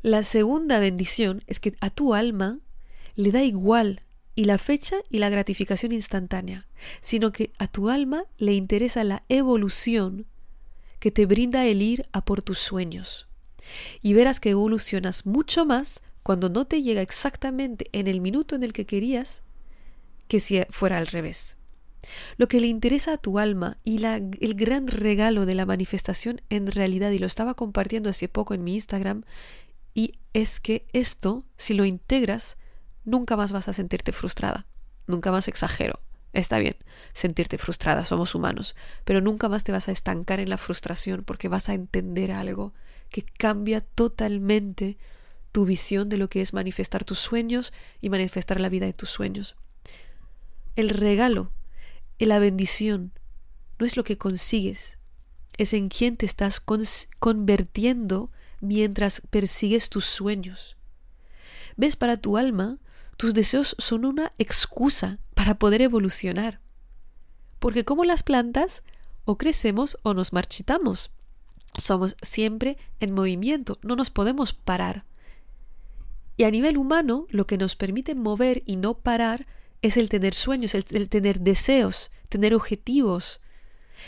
La 0.01 0.21
segunda 0.23 0.79
bendición 0.79 1.41
es 1.47 1.59
que 1.59 1.75
a 1.79 1.89
tu 1.89 2.13
alma 2.13 2.59
le 3.15 3.31
da 3.31 3.41
igual 3.41 4.01
y 4.35 4.45
la 4.45 4.57
fecha 4.57 4.97
y 5.09 5.19
la 5.19 5.29
gratificación 5.29 5.91
instantánea, 5.91 6.67
sino 7.01 7.31
que 7.31 7.51
a 7.57 7.67
tu 7.67 7.89
alma 7.89 8.25
le 8.37 8.53
interesa 8.53 9.03
la 9.03 9.23
evolución 9.29 10.25
que 10.99 11.11
te 11.11 11.25
brinda 11.25 11.65
el 11.65 11.81
ir 11.81 12.07
a 12.11 12.25
por 12.25 12.41
tus 12.41 12.59
sueños. 12.59 13.27
Y 14.01 14.13
verás 14.13 14.39
que 14.39 14.51
evolucionas 14.51 15.25
mucho 15.25 15.65
más 15.65 16.01
cuando 16.23 16.49
no 16.49 16.65
te 16.65 16.81
llega 16.81 17.01
exactamente 17.01 17.87
en 17.91 18.07
el 18.07 18.21
minuto 18.21 18.55
en 18.55 18.63
el 18.63 18.73
que 18.73 18.85
querías 18.85 19.43
que 20.27 20.39
si 20.39 20.61
fuera 20.69 20.97
al 20.97 21.07
revés. 21.07 21.57
Lo 22.37 22.47
que 22.47 22.59
le 22.59 22.67
interesa 22.67 23.13
a 23.13 23.17
tu 23.17 23.39
alma 23.39 23.77
y 23.83 23.99
la, 23.99 24.15
el 24.15 24.53
gran 24.55 24.87
regalo 24.87 25.45
de 25.45 25.55
la 25.55 25.65
manifestación 25.65 26.41
en 26.49 26.67
realidad, 26.67 27.11
y 27.11 27.19
lo 27.19 27.25
estaba 27.25 27.55
compartiendo 27.55 28.09
hace 28.09 28.27
poco 28.27 28.53
en 28.53 28.63
mi 28.63 28.75
Instagram, 28.75 29.23
y 29.93 30.11
es 30.33 30.59
que 30.59 30.85
esto, 30.93 31.45
si 31.57 31.73
lo 31.73 31.85
integras, 31.85 32.57
nunca 33.05 33.37
más 33.37 33.51
vas 33.51 33.67
a 33.67 33.73
sentirte 33.73 34.11
frustrada. 34.11 34.65
Nunca 35.07 35.31
más 35.31 35.47
exagero. 35.47 35.99
Está 36.33 36.59
bien, 36.59 36.75
sentirte 37.13 37.57
frustrada, 37.57 38.03
somos 38.03 38.35
humanos, 38.35 38.75
pero 39.05 39.21
nunca 39.21 39.47
más 39.47 39.63
te 39.63 39.71
vas 39.71 39.87
a 39.87 39.93
estancar 39.93 40.41
en 40.41 40.49
la 40.49 40.57
frustración 40.57 41.23
porque 41.23 41.47
vas 41.47 41.69
a 41.69 41.73
entender 41.73 42.33
algo 42.33 42.73
que 43.09 43.23
cambia 43.23 43.79
totalmente 43.79 44.97
tu 45.53 45.65
visión 45.65 46.09
de 46.09 46.17
lo 46.17 46.27
que 46.27 46.41
es 46.41 46.53
manifestar 46.53 47.05
tus 47.05 47.19
sueños 47.19 47.71
y 48.01 48.09
manifestar 48.09 48.59
la 48.59 48.67
vida 48.67 48.85
de 48.85 48.91
tus 48.91 49.09
sueños. 49.09 49.55
El 50.75 50.89
regalo 50.89 51.51
la 52.25 52.39
bendición 52.39 53.11
no 53.79 53.85
es 53.85 53.97
lo 53.97 54.03
que 54.03 54.17
consigues, 54.17 54.97
es 55.57 55.73
en 55.73 55.89
quién 55.89 56.17
te 56.17 56.25
estás 56.25 56.61
convirtiendo 57.19 58.31
mientras 58.61 59.21
persigues 59.29 59.89
tus 59.89 60.05
sueños. 60.05 60.77
¿Ves? 61.75 61.95
Para 61.95 62.17
tu 62.17 62.37
alma, 62.37 62.79
tus 63.17 63.33
deseos 63.33 63.75
son 63.79 64.05
una 64.05 64.33
excusa 64.37 65.19
para 65.33 65.55
poder 65.55 65.81
evolucionar. 65.81 66.59
Porque 67.59 67.85
como 67.85 68.03
las 68.03 68.23
plantas, 68.23 68.83
o 69.25 69.37
crecemos 69.37 69.97
o 70.03 70.13
nos 70.13 70.31
marchitamos. 70.31 71.11
Somos 71.77 72.15
siempre 72.21 72.77
en 72.99 73.11
movimiento, 73.11 73.77
no 73.81 73.95
nos 73.95 74.09
podemos 74.09 74.53
parar. 74.53 75.03
Y 76.37 76.43
a 76.43 76.51
nivel 76.51 76.77
humano, 76.77 77.27
lo 77.29 77.47
que 77.47 77.57
nos 77.57 77.75
permite 77.75 78.15
mover 78.15 78.63
y 78.65 78.77
no 78.77 78.93
parar 78.99 79.47
es 79.81 79.97
el 79.97 80.09
tener 80.09 80.33
sueños, 80.33 80.73
el, 80.75 81.09
tener 81.09 81.41
deseos, 81.41 82.11
tener 82.29 82.53
objetivos. 82.53 83.41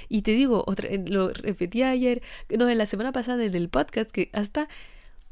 Y 0.09 0.21
te 0.21 0.31
digo, 0.31 0.63
otra, 0.67 0.89
lo 1.07 1.29
repetí 1.29 1.83
ayer, 1.83 2.21
no, 2.57 2.69
en 2.69 2.77
la 2.77 2.85
semana 2.85 3.11
pasada 3.11 3.43
en 3.45 3.55
el 3.55 3.69
podcast, 3.69 4.11
que 4.11 4.29
hasta 4.33 4.67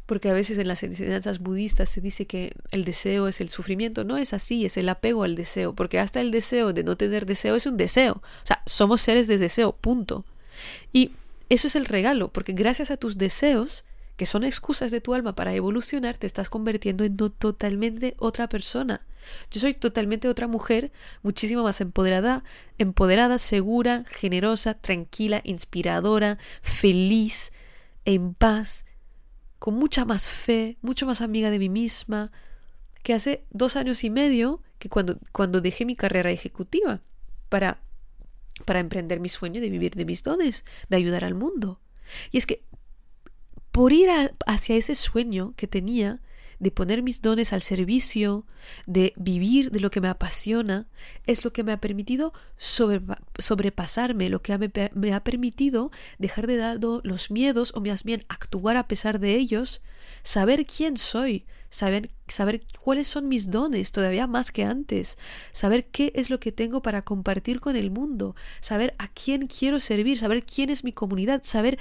porque 0.05 0.29
a 0.29 0.33
veces 0.33 0.57
en 0.57 0.67
las 0.67 0.83
enseñanzas 0.83 1.39
budistas 1.39 1.89
se 1.89 2.01
dice 2.01 2.27
que 2.27 2.53
el 2.71 2.85
deseo 2.85 3.27
es 3.27 3.41
el 3.41 3.49
sufrimiento. 3.49 4.03
No 4.03 4.17
es 4.17 4.33
así, 4.33 4.65
es 4.65 4.77
el 4.77 4.89
apego 4.89 5.23
al 5.23 5.35
deseo, 5.35 5.73
porque 5.73 5.99
hasta 5.99 6.21
el 6.21 6.31
deseo 6.31 6.73
de 6.73 6.83
no 6.83 6.95
tener 6.95 7.25
deseo 7.25 7.55
es 7.55 7.65
un 7.65 7.77
deseo. 7.77 8.13
O 8.13 8.45
sea, 8.45 8.61
somos 8.65 9.01
seres 9.01 9.27
de 9.27 9.37
deseo, 9.37 9.75
punto. 9.75 10.25
Y 10.93 11.11
eso 11.49 11.67
es 11.67 11.75
el 11.75 11.85
regalo, 11.85 12.29
porque 12.29 12.53
gracias 12.53 12.91
a 12.91 12.97
tus 12.97 13.17
deseos, 13.17 13.83
que 14.15 14.25
son 14.25 14.43
excusas 14.43 14.91
de 14.91 15.01
tu 15.01 15.13
alma 15.13 15.35
para 15.35 15.53
evolucionar, 15.53 16.17
te 16.17 16.27
estás 16.27 16.49
convirtiendo 16.49 17.03
en 17.03 17.17
totalmente 17.17 18.15
otra 18.17 18.47
persona. 18.47 19.05
Yo 19.51 19.59
soy 19.59 19.73
totalmente 19.73 20.29
otra 20.29 20.47
mujer, 20.47 20.91
muchísimo 21.23 21.63
más 21.63 21.81
empoderada, 21.81 22.43
empoderada, 22.77 23.37
segura, 23.39 24.05
generosa, 24.07 24.75
tranquila, 24.75 25.41
inspiradora, 25.43 26.37
feliz, 26.61 27.51
en 28.05 28.33
paz, 28.35 28.85
con 29.59 29.75
mucha 29.75 30.05
más 30.05 30.29
fe, 30.29 30.77
mucho 30.81 31.05
más 31.05 31.21
amiga 31.21 31.49
de 31.49 31.59
mí 31.59 31.69
misma, 31.69 32.31
que 33.03 33.13
hace 33.13 33.45
dos 33.51 33.75
años 33.75 34.03
y 34.03 34.09
medio 34.09 34.61
que 34.79 34.89
cuando, 34.89 35.19
cuando 35.31 35.61
dejé 35.61 35.85
mi 35.85 35.95
carrera 35.95 36.31
ejecutiva 36.31 37.01
para, 37.49 37.79
para 38.65 38.79
emprender 38.79 39.19
mi 39.19 39.29
sueño 39.29 39.61
de 39.61 39.69
vivir 39.69 39.95
de 39.95 40.05
mis 40.05 40.23
dones, 40.23 40.65
de 40.89 40.97
ayudar 40.97 41.23
al 41.23 41.35
mundo. 41.35 41.79
Y 42.31 42.37
es 42.37 42.45
que 42.45 42.63
por 43.71 43.91
ir 43.91 44.09
hacia 44.45 44.75
ese 44.75 44.95
sueño 44.95 45.53
que 45.57 45.67
tenía, 45.67 46.21
de 46.59 46.71
poner 46.71 47.03
mis 47.03 47.21
dones 47.21 47.53
al 47.53 47.61
servicio, 47.61 48.45
de 48.85 49.13
vivir 49.15 49.71
de 49.71 49.79
lo 49.79 49.91
que 49.91 50.01
me 50.01 50.07
apasiona, 50.07 50.87
es 51.25 51.43
lo 51.43 51.53
que 51.53 51.63
me 51.63 51.71
ha 51.71 51.81
permitido 51.81 52.33
sobrepasarme, 52.57 54.29
lo 54.29 54.41
que 54.41 54.57
me, 54.93 55.13
ha 55.13 55.23
permitido 55.23 55.91
dejar 56.17 56.47
de 56.47 56.57
lado 56.57 57.01
los 57.03 57.31
miedos 57.31 57.73
o 57.75 57.81
más 57.81 58.03
bien 58.03 58.23
actuar 58.29 58.77
a 58.77 58.87
pesar 58.87 59.19
de 59.19 59.35
ellos, 59.35 59.81
saber 60.23 60.65
quién 60.65 60.97
soy, 60.97 61.45
saber, 61.69 62.11
saber 62.27 62.61
cuáles 62.79 63.07
son 63.07 63.27
mis 63.27 63.51
dones 63.51 63.91
todavía 63.91 64.27
más 64.27 64.51
que 64.51 64.63
antes, 64.63 65.17
saber 65.51 65.87
qué 65.87 66.11
es 66.15 66.29
lo 66.29 66.39
que 66.39 66.51
tengo 66.51 66.81
para 66.81 67.03
compartir 67.03 67.59
con 67.59 67.75
el 67.75 67.91
mundo, 67.91 68.35
saber 68.61 68.95
a 68.97 69.07
quién 69.09 69.47
quiero 69.47 69.79
servir, 69.79 70.19
saber 70.19 70.45
quién 70.45 70.69
es 70.69 70.83
mi 70.83 70.93
comunidad, 70.93 71.41
saber 71.43 71.77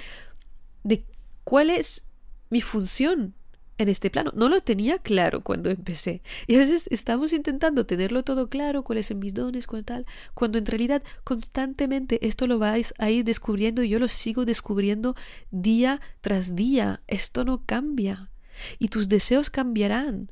de 0.83 1.05
cuál 1.43 1.69
es 1.69 2.03
mi 2.49 2.61
función 2.61 3.33
en 3.77 3.89
este 3.89 4.09
plano. 4.09 4.31
No 4.35 4.49
lo 4.49 4.61
tenía 4.61 4.99
claro 4.99 5.41
cuando 5.41 5.69
empecé. 5.69 6.21
Y 6.47 6.55
a 6.55 6.59
veces 6.59 6.87
estamos 6.91 7.33
intentando 7.33 7.85
tenerlo 7.85 8.23
todo 8.23 8.47
claro, 8.47 8.83
cuáles 8.83 9.07
son 9.07 9.19
mis 9.19 9.33
dones, 9.33 9.67
cuál 9.67 9.83
tal, 9.83 10.05
cuando 10.33 10.57
en 10.57 10.65
realidad 10.65 11.03
constantemente 11.23 12.25
esto 12.25 12.47
lo 12.47 12.59
vais 12.59 12.93
a 12.97 13.09
ir 13.09 13.25
descubriendo 13.25 13.83
y 13.83 13.89
yo 13.89 13.99
lo 13.99 14.07
sigo 14.07 14.45
descubriendo 14.45 15.15
día 15.51 16.01
tras 16.21 16.55
día. 16.55 17.01
Esto 17.07 17.45
no 17.45 17.65
cambia. 17.65 18.31
Y 18.79 18.87
tus 18.87 19.09
deseos 19.09 19.49
cambiarán. 19.49 20.31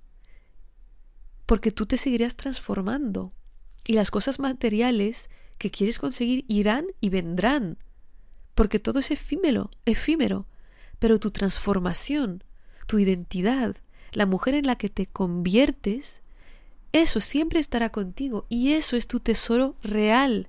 Porque 1.45 1.71
tú 1.71 1.85
te 1.85 1.97
seguirás 1.97 2.35
transformando. 2.35 3.33
Y 3.85 3.93
las 3.93 4.11
cosas 4.11 4.39
materiales 4.39 5.29
que 5.57 5.71
quieres 5.71 5.99
conseguir 5.99 6.45
irán 6.47 6.85
y 7.01 7.09
vendrán. 7.09 7.77
Porque 8.55 8.79
todo 8.79 8.99
es 8.99 9.11
efímero, 9.11 9.69
efímero. 9.85 10.47
Pero 10.99 11.19
tu 11.19 11.31
transformación, 11.31 12.45
tu 12.87 12.99
identidad, 12.99 13.75
la 14.11 14.25
mujer 14.25 14.55
en 14.55 14.67
la 14.67 14.75
que 14.75 14.89
te 14.89 15.07
conviertes, 15.07 16.21
eso 16.91 17.19
siempre 17.19 17.59
estará 17.59 17.89
contigo 17.89 18.45
y 18.49 18.73
eso 18.73 18.95
es 18.95 19.07
tu 19.07 19.19
tesoro 19.19 19.75
real. 19.81 20.47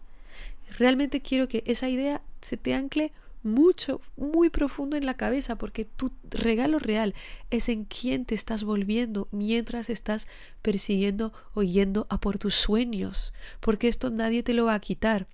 Realmente 0.79 1.21
quiero 1.21 1.49
que 1.49 1.63
esa 1.67 1.89
idea 1.89 2.21
se 2.43 2.57
te 2.57 2.75
ancle 2.75 3.13
mucho, 3.45 4.01
muy 4.17 4.49
profundo 4.49 4.97
en 4.97 5.07
la 5.07 5.15
cabeza, 5.15 5.57
porque 5.57 5.85
tu 5.85 6.11
regalo 6.31 6.79
real 6.79 7.15
es 7.51 7.69
en 7.69 7.85
quién 7.85 8.25
te 8.25 8.35
estás 8.35 8.65
volviendo 8.65 9.29
mientras 9.31 9.91
estás 9.91 10.27
persiguiendo 10.63 11.33
o 11.53 11.63
yendo 11.63 12.07
a 12.09 12.19
por 12.19 12.39
tus 12.39 12.55
sueños, 12.55 13.33
porque 13.61 13.89
esto 13.89 14.11
nadie 14.11 14.43
te 14.43 14.55
lo 14.55 14.65
va 14.65 14.75
a 14.75 14.81
quitar. 14.81 15.27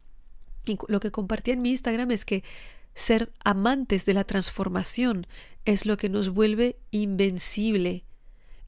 Y 0.66 0.76
lo 0.88 1.00
que 1.00 1.10
compartí 1.10 1.52
en 1.52 1.62
mi 1.62 1.70
Instagram 1.70 2.10
es 2.10 2.24
que 2.24 2.44
ser 2.94 3.32
amantes 3.44 4.04
de 4.04 4.14
la 4.14 4.24
transformación 4.24 5.26
es 5.64 5.86
lo 5.86 5.96
que 5.96 6.08
nos 6.08 6.30
vuelve 6.30 6.76
invencible, 6.90 8.04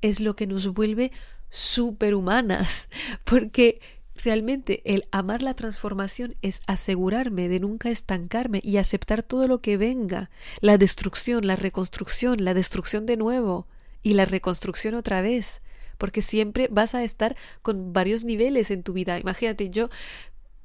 es 0.00 0.20
lo 0.20 0.36
que 0.36 0.46
nos 0.46 0.68
vuelve 0.68 1.12
superhumanas, 1.50 2.88
porque 3.24 3.80
realmente 4.14 4.82
el 4.84 5.04
amar 5.10 5.42
la 5.42 5.54
transformación 5.54 6.36
es 6.42 6.60
asegurarme 6.66 7.48
de 7.48 7.60
nunca 7.60 7.90
estancarme 7.90 8.60
y 8.62 8.76
aceptar 8.76 9.22
todo 9.22 9.48
lo 9.48 9.60
que 9.60 9.76
venga, 9.76 10.30
la 10.60 10.78
destrucción, 10.78 11.46
la 11.46 11.56
reconstrucción, 11.56 12.44
la 12.44 12.54
destrucción 12.54 13.06
de 13.06 13.16
nuevo 13.16 13.66
y 14.02 14.14
la 14.14 14.24
reconstrucción 14.24 14.94
otra 14.94 15.22
vez, 15.22 15.62
porque 15.98 16.22
siempre 16.22 16.68
vas 16.70 16.94
a 16.94 17.04
estar 17.04 17.36
con 17.62 17.92
varios 17.92 18.24
niveles 18.24 18.70
en 18.70 18.82
tu 18.82 18.92
vida. 18.92 19.18
Imagínate, 19.18 19.70
yo 19.70 19.88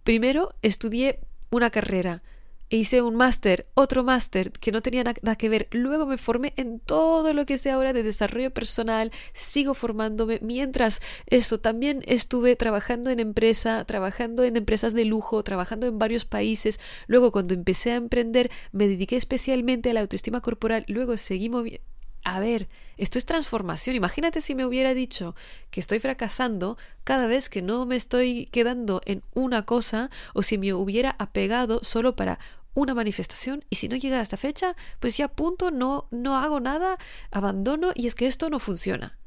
primero 0.04 0.56
estudié 0.62 1.20
una 1.50 1.70
carrera, 1.70 2.24
hice 2.70 3.02
un 3.02 3.16
máster, 3.16 3.68
otro 3.74 4.04
máster 4.04 4.52
que 4.52 4.72
no 4.72 4.82
tenía 4.82 5.04
nada 5.04 5.36
que 5.36 5.50
ver. 5.50 5.68
Luego 5.72 6.06
me 6.06 6.18
formé 6.18 6.54
en 6.58 6.80
todo 6.80 7.34
lo 7.34 7.46
que 7.46 7.58
sé 7.58 7.72
ahora 7.72 7.94
de 7.94 8.04
desarrollo 8.04 8.52
personal, 8.52 9.12
sigo 9.34 9.74
formándome. 9.74 10.40
Mientras 10.42 11.02
esto, 11.28 11.60
también 11.60 12.04
estuve 12.08 12.56
trabajando 12.56 13.10
en 13.10 13.20
empresa, 13.20 13.86
trabajando 13.86 14.44
en 14.44 14.58
empresas 14.58 14.94
de 14.94 15.06
lujo, 15.06 15.44
trabajando 15.44 15.88
en 15.88 16.00
varios 16.00 16.26
países. 16.26 16.80
Luego 17.08 17.32
cuando 17.32 17.54
empecé 17.54 17.92
a 17.92 17.96
emprender 17.96 18.52
me 18.72 18.88
dediqué 18.88 19.16
especialmente 19.16 19.90
a 19.90 19.94
la 19.94 20.02
autoestima 20.02 20.42
corporal. 20.42 20.86
Luego 20.88 21.18
seguí 21.18 21.50
moviendo 21.50 21.97
a 22.28 22.42
ver, 22.42 22.68
esto 22.98 23.18
es 23.18 23.26
transformación. 23.26 23.96
Imagínate 23.96 24.42
si 24.42 24.54
me 24.54 24.66
hubiera 24.66 24.94
dicho 24.94 25.34
que 25.72 25.80
estoy 25.80 26.00
fracasando 26.00 26.78
cada 27.06 27.26
vez 27.26 27.48
que 27.48 27.62
no 27.62 27.86
me 27.86 27.96
estoy 27.96 28.48
quedando 28.48 29.02
en 29.06 29.24
una 29.34 29.64
cosa 29.64 30.10
o 30.34 30.44
si 30.44 30.58
me 30.58 30.74
hubiera 30.74 31.16
apegado 31.20 31.80
solo 31.86 32.18
para 32.18 32.38
una 32.74 32.94
manifestación 32.94 33.64
y 33.70 33.78
si 33.78 33.88
no 33.88 33.96
llega 33.96 34.20
a 34.20 34.22
esta 34.22 34.36
fecha, 34.36 34.76
pues 35.00 35.16
ya 35.16 35.30
punto, 35.30 35.72
no, 35.72 36.10
no 36.12 36.36
hago 36.36 36.60
nada, 36.60 36.98
abandono 37.32 37.92
y 37.96 38.08
es 38.08 38.14
que 38.14 38.28
esto 38.28 38.50
no 38.50 38.60
funciona. 38.60 39.18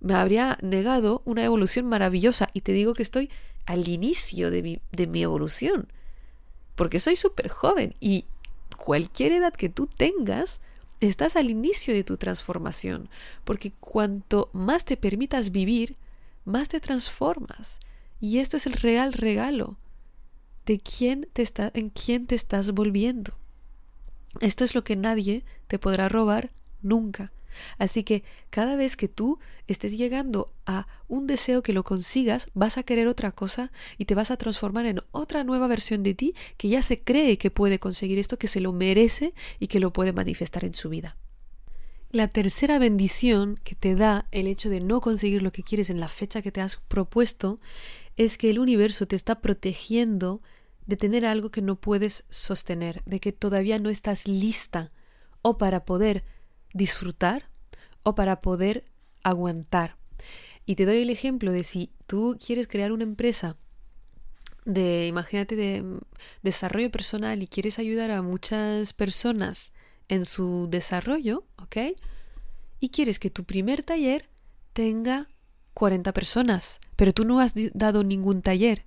Me 0.00 0.12
habría 0.12 0.58
negado 0.60 1.22
una 1.24 1.44
evolución 1.44 1.86
maravillosa 1.86 2.50
y 2.52 2.60
te 2.60 2.72
digo 2.72 2.92
que 2.92 3.02
estoy 3.02 3.30
al 3.64 3.88
inicio 3.88 4.50
de 4.50 4.62
mi, 4.62 4.80
de 4.92 5.06
mi 5.06 5.22
evolución, 5.22 5.90
porque 6.74 7.00
soy 7.00 7.16
súper 7.16 7.48
joven 7.48 7.94
y 8.00 8.26
cualquier 8.76 9.32
edad 9.32 9.54
que 9.54 9.70
tú 9.70 9.86
tengas, 9.86 10.60
estás 11.00 11.36
al 11.36 11.50
inicio 11.50 11.94
de 11.94 12.04
tu 12.04 12.16
transformación, 12.16 13.08
porque 13.44 13.72
cuanto 13.72 14.50
más 14.52 14.84
te 14.84 14.96
permitas 14.96 15.50
vivir, 15.50 15.96
más 16.44 16.68
te 16.68 16.80
transformas. 16.80 17.80
Y 18.20 18.38
esto 18.38 18.56
es 18.56 18.66
el 18.66 18.72
real 18.72 19.12
regalo 19.12 19.76
de 20.64 20.80
quién 20.80 21.28
te 21.32 21.42
está, 21.42 21.70
en 21.74 21.90
quién 21.90 22.26
te 22.26 22.34
estás 22.34 22.70
volviendo. 22.72 23.34
Esto 24.40 24.64
es 24.64 24.74
lo 24.74 24.84
que 24.84 24.96
nadie 24.96 25.44
te 25.66 25.78
podrá 25.78 26.08
robar 26.08 26.50
nunca. 26.82 27.32
Así 27.78 28.02
que 28.04 28.24
cada 28.50 28.76
vez 28.76 28.96
que 28.96 29.08
tú 29.08 29.38
estés 29.66 29.96
llegando 29.96 30.46
a 30.66 30.86
un 31.08 31.26
deseo 31.26 31.62
que 31.62 31.72
lo 31.72 31.84
consigas, 31.84 32.48
vas 32.54 32.78
a 32.78 32.82
querer 32.82 33.08
otra 33.08 33.32
cosa 33.32 33.72
y 33.98 34.04
te 34.04 34.14
vas 34.14 34.30
a 34.30 34.36
transformar 34.36 34.86
en 34.86 35.00
otra 35.10 35.44
nueva 35.44 35.66
versión 35.68 36.02
de 36.02 36.14
ti 36.14 36.34
que 36.56 36.68
ya 36.68 36.82
se 36.82 37.02
cree 37.02 37.38
que 37.38 37.50
puede 37.50 37.78
conseguir 37.78 38.18
esto, 38.18 38.38
que 38.38 38.48
se 38.48 38.60
lo 38.60 38.72
merece 38.72 39.34
y 39.58 39.68
que 39.68 39.80
lo 39.80 39.92
puede 39.92 40.12
manifestar 40.12 40.64
en 40.64 40.74
su 40.74 40.88
vida. 40.88 41.16
La 42.10 42.28
tercera 42.28 42.78
bendición 42.78 43.56
que 43.62 43.74
te 43.74 43.94
da 43.94 44.26
el 44.30 44.46
hecho 44.46 44.70
de 44.70 44.80
no 44.80 45.00
conseguir 45.00 45.42
lo 45.42 45.52
que 45.52 45.62
quieres 45.62 45.90
en 45.90 46.00
la 46.00 46.08
fecha 46.08 46.40
que 46.40 46.52
te 46.52 46.60
has 46.60 46.76
propuesto 46.76 47.60
es 48.16 48.38
que 48.38 48.48
el 48.48 48.58
universo 48.58 49.06
te 49.06 49.16
está 49.16 49.40
protegiendo 49.40 50.40
de 50.86 50.96
tener 50.96 51.26
algo 51.26 51.50
que 51.50 51.62
no 51.62 51.76
puedes 51.76 52.24
sostener, 52.30 53.02
de 53.04 53.20
que 53.20 53.32
todavía 53.32 53.78
no 53.78 53.90
estás 53.90 54.28
lista 54.28 54.92
o 55.42 55.58
para 55.58 55.84
poder 55.84 56.24
disfrutar 56.76 57.48
o 58.02 58.14
para 58.14 58.40
poder 58.40 58.84
aguantar. 59.22 59.96
Y 60.64 60.76
te 60.76 60.84
doy 60.84 60.98
el 60.98 61.10
ejemplo 61.10 61.52
de 61.52 61.64
si 61.64 61.90
tú 62.06 62.36
quieres 62.44 62.66
crear 62.66 62.92
una 62.92 63.04
empresa 63.04 63.56
de, 64.64 65.06
imagínate, 65.06 65.56
de 65.56 65.84
desarrollo 66.42 66.90
personal 66.90 67.42
y 67.42 67.46
quieres 67.46 67.78
ayudar 67.78 68.10
a 68.10 68.22
muchas 68.22 68.92
personas 68.92 69.72
en 70.08 70.24
su 70.24 70.68
desarrollo, 70.70 71.44
¿ok? 71.56 71.76
Y 72.80 72.90
quieres 72.90 73.18
que 73.18 73.30
tu 73.30 73.44
primer 73.44 73.84
taller 73.84 74.28
tenga 74.72 75.28
40 75.74 76.12
personas, 76.12 76.80
pero 76.96 77.12
tú 77.12 77.24
no 77.24 77.40
has 77.40 77.54
dado 77.74 78.04
ningún 78.04 78.42
taller 78.42 78.84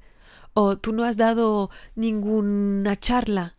o 0.54 0.78
tú 0.78 0.92
no 0.92 1.04
has 1.04 1.18
dado 1.18 1.70
ninguna 1.96 3.00
charla 3.00 3.56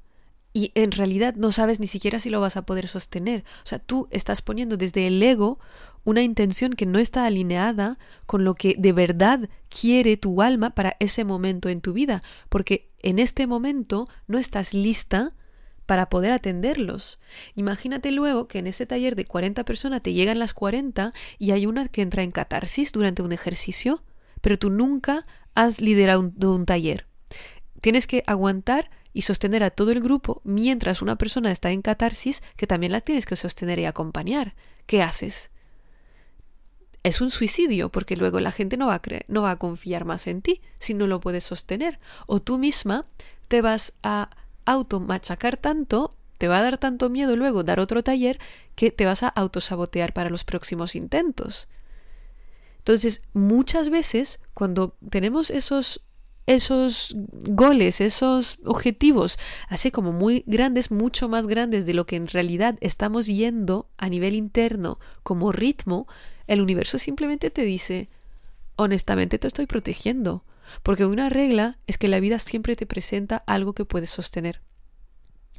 y 0.53 0.73
en 0.75 0.91
realidad 0.93 1.35
no 1.35 1.53
sabes 1.53 1.79
ni 1.81 1.87
siquiera 1.87 2.19
si 2.19 2.31
lo 2.31 2.41
vas 2.41 2.57
a 2.57 2.63
poder 2.63 2.89
sostener. 2.89 3.45
O 3.65 3.67
sea, 3.67 3.79
tú 3.79 4.09
estás 4.11 4.43
poniendo 4.43 4.77
desde 4.77 5.07
el 5.07 5.23
ego 5.23 5.59
una 6.05 6.23
intención 6.23 6.73
que 6.73 6.87
no 6.87 6.99
está 6.99 7.27
alineada 7.27 7.99
con 8.27 8.45
lo 8.45 8.55
que 8.55 8.75
de 8.79 8.93
verdad 8.93 9.49
quiere 9.69 10.17
tu 10.17 10.43
alma 10.43 10.71
para 10.71 10.97
ese 10.99 11.25
momento 11.25 11.69
en 11.69 11.81
tu 11.81 11.93
vida, 11.93 12.23
porque 12.49 12.91
en 13.03 13.19
este 13.19 13.47
momento 13.47 14.09
no 14.27 14.39
estás 14.39 14.75
lista 14.75 15.35
para 15.87 16.09
poder 16.09 16.33
atenderlos. 16.33 17.19
Imagínate 17.55 18.13
luego 18.13 18.49
que 18.49 18.59
en 18.59 18.67
ese 18.67 18.87
taller 18.87 19.17
de 19.17 19.25
40 19.25 19.65
personas 19.65 20.03
te 20.03 20.13
llegan 20.13 20.39
las 20.39 20.55
40 20.55 21.13
y 21.39 21.51
hay 21.51 21.67
una 21.67 21.89
que 21.89 22.03
entra 22.03 22.23
en 22.23 22.31
catarsis 22.31 22.93
durante 22.93 23.23
un 23.23 23.33
ejercicio, 23.33 24.03
pero 24.41 24.59
tú 24.59 24.71
nunca 24.71 25.21
has 25.55 25.81
liderado 25.81 26.21
un, 26.21 26.35
un 26.45 26.65
taller. 26.65 27.07
Tienes 27.81 28.07
que 28.07 28.23
aguantar 28.27 28.91
y 29.12 29.23
sostener 29.23 29.62
a 29.62 29.70
todo 29.70 29.90
el 29.92 30.01
grupo 30.01 30.40
mientras 30.44 31.03
una 31.03 31.16
persona 31.16 31.51
está 31.51 31.70
en 31.70 31.83
catarsis 31.83 32.42
que 32.57 32.66
también 32.66 32.92
la 32.92 33.01
tienes 33.01 33.27
que 33.27 33.37
sostener 33.37 33.79
y 33.79 33.87
acompañar. 33.87 34.55
¿Qué 34.87 35.03
haces? 35.03 35.51
Es 37.03 37.20
un 37.20 37.31
suicidio 37.31 37.88
porque 37.88 38.16
luego 38.16 38.40
la 38.40 38.53
gente 38.53 38.77
no 38.77 38.87
va 38.87 38.96
a 38.96 39.03
no 39.29 39.42
va 39.42 39.53
a 39.53 39.59
confiar 39.59 40.05
más 40.05 40.27
en 40.27 40.42
ti 40.42 40.61
si 40.79 40.94
no 40.94 41.07
lo 41.07 41.20
puedes 41.20 41.44
sostener. 41.44 41.99
O 42.27 42.40
tú 42.40 42.59
misma 42.59 43.07
te 43.49 43.62
vas 43.62 43.94
a 44.03 44.31
automachacar 44.64 45.57
tanto, 45.57 46.14
te 46.38 46.49
va 46.49 46.59
a 46.59 46.62
dar 46.62 46.79
tanto 46.79 47.11
miedo 47.11 47.37
luego 47.37 47.64
dar 47.64 47.81
otro 47.81 48.03
taller 48.03 48.38
que 48.75 48.90
te 48.90 49.07
vas 49.07 49.23
a 49.23 49.29
autosabotear 49.29 50.12
para 50.12 50.31
los 50.31 50.44
próximos 50.44 50.94
intentos. 50.94 51.68
Entonces, 52.79 53.23
muchas 53.35 53.90
veces 53.90 54.40
cuando 54.55 54.96
tenemos 55.11 55.51
esos 55.51 56.03
esos 56.51 57.15
goles, 57.31 58.01
esos 58.01 58.59
objetivos, 58.65 59.39
así 59.69 59.91
como 59.91 60.11
muy 60.11 60.43
grandes, 60.47 60.91
mucho 60.91 61.29
más 61.29 61.47
grandes 61.47 61.87
de 61.87 61.95
lo 61.95 62.07
que 62.07 62.17
en 62.17 62.27
realidad 62.27 62.77
estamos 62.81 63.27
yendo 63.27 63.89
a 63.99 64.09
nivel 64.09 64.35
interno 64.35 64.99
como 65.23 65.53
ritmo, 65.53 66.09
el 66.49 66.61
universo 66.61 66.99
simplemente 66.99 67.51
te 67.51 67.63
dice, 67.63 68.09
honestamente 68.75 69.39
te 69.39 69.47
estoy 69.47 69.67
protegiendo, 69.67 70.45
porque 70.83 71.07
una 71.07 71.29
regla 71.29 71.79
es 71.87 71.99
que 71.99 72.09
la 72.09 72.19
vida 72.19 72.41
siempre 72.41 72.75
te 72.75 72.87
presenta 72.87 73.45
algo 73.47 73.73
que 73.73 73.85
puedes 73.85 74.11
sostener. 74.11 74.61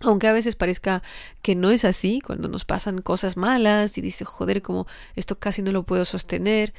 Aunque 0.01 0.27
a 0.27 0.34
veces 0.34 0.56
parezca 0.56 1.04
que 1.41 1.56
no 1.56 1.69
es 1.69 1.86
así, 1.86 2.19
cuando 2.19 2.49
nos 2.49 2.65
pasan 2.65 3.01
cosas 3.01 3.38
malas 3.38 3.97
y 3.97 4.01
dices, 4.01 4.27
joder, 4.27 4.62
como 4.62 4.88
esto 5.15 5.39
casi 5.39 5.62
no 5.62 5.71
lo 5.71 5.84
puedo 5.84 6.04
sostener, 6.04 6.73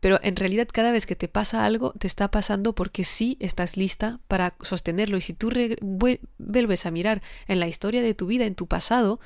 pero 0.00 0.18
en 0.22 0.36
realidad 0.36 0.68
cada 0.72 0.92
vez 0.92 1.06
que 1.06 1.16
te 1.16 1.28
pasa 1.28 1.64
algo, 1.64 1.92
te 1.92 2.06
está 2.06 2.30
pasando 2.30 2.74
porque 2.74 3.04
sí 3.04 3.36
estás 3.40 3.76
lista 3.76 4.20
para 4.28 4.54
sostenerlo. 4.62 5.18
Y 5.18 5.20
si 5.20 5.34
tú 5.34 5.50
vuelves 6.38 6.86
a 6.86 6.90
mirar 6.90 7.22
en 7.46 7.60
la 7.60 7.68
historia 7.68 8.02
de 8.02 8.14
tu 8.14 8.26
vida, 8.26 8.46
en 8.46 8.54
tu 8.54 8.66
pasado, 8.66 9.20